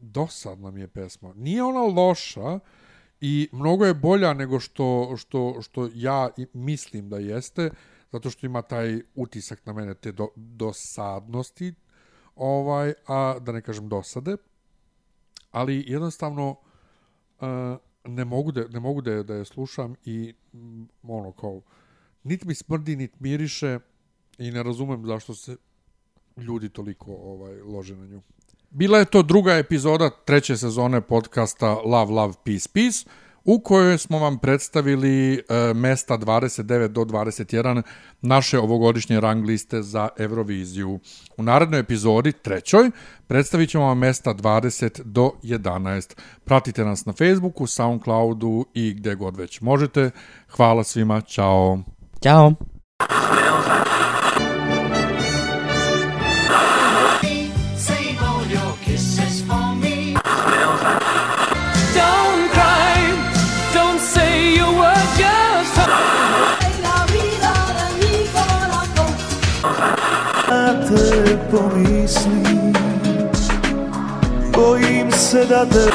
dosadna 0.00 0.70
mi 0.70 0.80
je 0.80 0.88
pesma. 0.88 1.32
Nije 1.36 1.62
ona 1.62 1.80
loša 1.82 2.58
i 3.20 3.48
mnogo 3.52 3.84
je 3.86 3.94
bolja 3.94 4.34
nego 4.34 4.60
što, 4.60 5.14
što, 5.16 5.58
što 5.62 5.88
ja 5.94 6.28
mislim 6.52 7.08
da 7.08 7.18
jeste, 7.18 7.70
zato 8.12 8.30
što 8.30 8.46
ima 8.46 8.62
taj 8.62 9.00
utisak 9.14 9.66
na 9.66 9.72
mene 9.72 9.94
te 9.94 10.12
do, 10.12 10.28
dosadnosti, 10.36 11.74
ovaj, 12.36 12.92
a 13.06 13.38
da 13.40 13.52
ne 13.52 13.62
kažem 13.62 13.88
dosade, 13.88 14.36
ali 15.50 15.84
jednostavno 15.86 16.50
uh, 16.50 17.46
ne 18.04 18.24
mogu 18.24 18.52
da, 18.52 18.68
ne 18.68 18.80
mogu 18.80 19.00
da, 19.00 19.12
je- 19.12 19.22
da 19.22 19.34
je 19.34 19.44
slušam 19.44 19.94
i 20.04 20.34
ono 21.02 21.32
kao 21.32 21.62
nit 22.24 22.44
mi 22.44 22.54
smrdi, 22.54 22.96
nit 22.96 23.20
miriše 23.20 23.78
i 24.38 24.50
ne 24.50 24.62
razumem 24.62 25.06
zašto 25.06 25.34
se 25.34 25.56
ljudi 26.36 26.68
toliko 26.68 27.12
ovaj 27.12 27.60
lože 27.60 27.96
na 27.96 28.06
nju. 28.06 28.22
Bila 28.70 28.98
je 28.98 29.04
to 29.04 29.22
druga 29.22 29.54
epizoda 29.54 30.10
treće 30.10 30.56
sezone 30.56 31.00
podcasta 31.00 31.70
Love, 31.84 32.12
Love, 32.12 32.34
Peace, 32.44 32.68
Peace, 32.72 33.04
u 33.44 33.60
kojoj 33.60 33.98
smo 33.98 34.18
vam 34.18 34.38
predstavili 34.38 35.34
e, 35.34 35.74
mesta 35.74 36.18
29 36.18 36.88
do 36.88 37.00
21 37.00 37.82
naše 38.20 38.58
ovogodišnje 38.58 39.20
rang 39.20 39.44
liste 39.46 39.82
za 39.82 40.08
Euroviziju. 40.18 41.00
U 41.36 41.42
narednoj 41.42 41.80
epizodi, 41.80 42.32
trećoj, 42.32 42.90
predstavit 43.26 43.70
ćemo 43.70 43.84
vam 43.84 43.98
mesta 43.98 44.34
20 44.34 45.02
do 45.02 45.30
11. 45.42 46.16
Pratite 46.44 46.84
nas 46.84 47.06
na 47.06 47.12
Facebooku, 47.12 47.66
Soundcloudu 47.66 48.64
i 48.74 48.94
gde 48.94 49.14
god 49.14 49.36
već 49.36 49.60
možete. 49.60 50.10
Hvala 50.48 50.84
svima, 50.84 51.20
čao! 51.20 51.78
Ćao! 52.22 52.54
pomisliš 71.54 73.44
Bojim 74.56 75.12
se 75.12 75.44
da 75.44 75.64
te... 75.64 75.90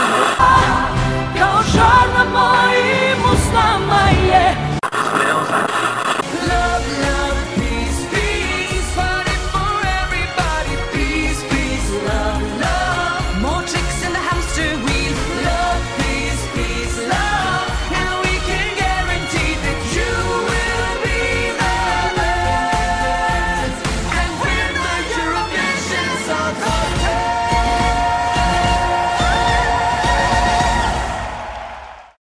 Kao 1.39 1.61
žar 1.73 2.07
na 2.17 2.23
mojim 2.31 3.17
usnama 3.33 4.01
je 4.31 4.68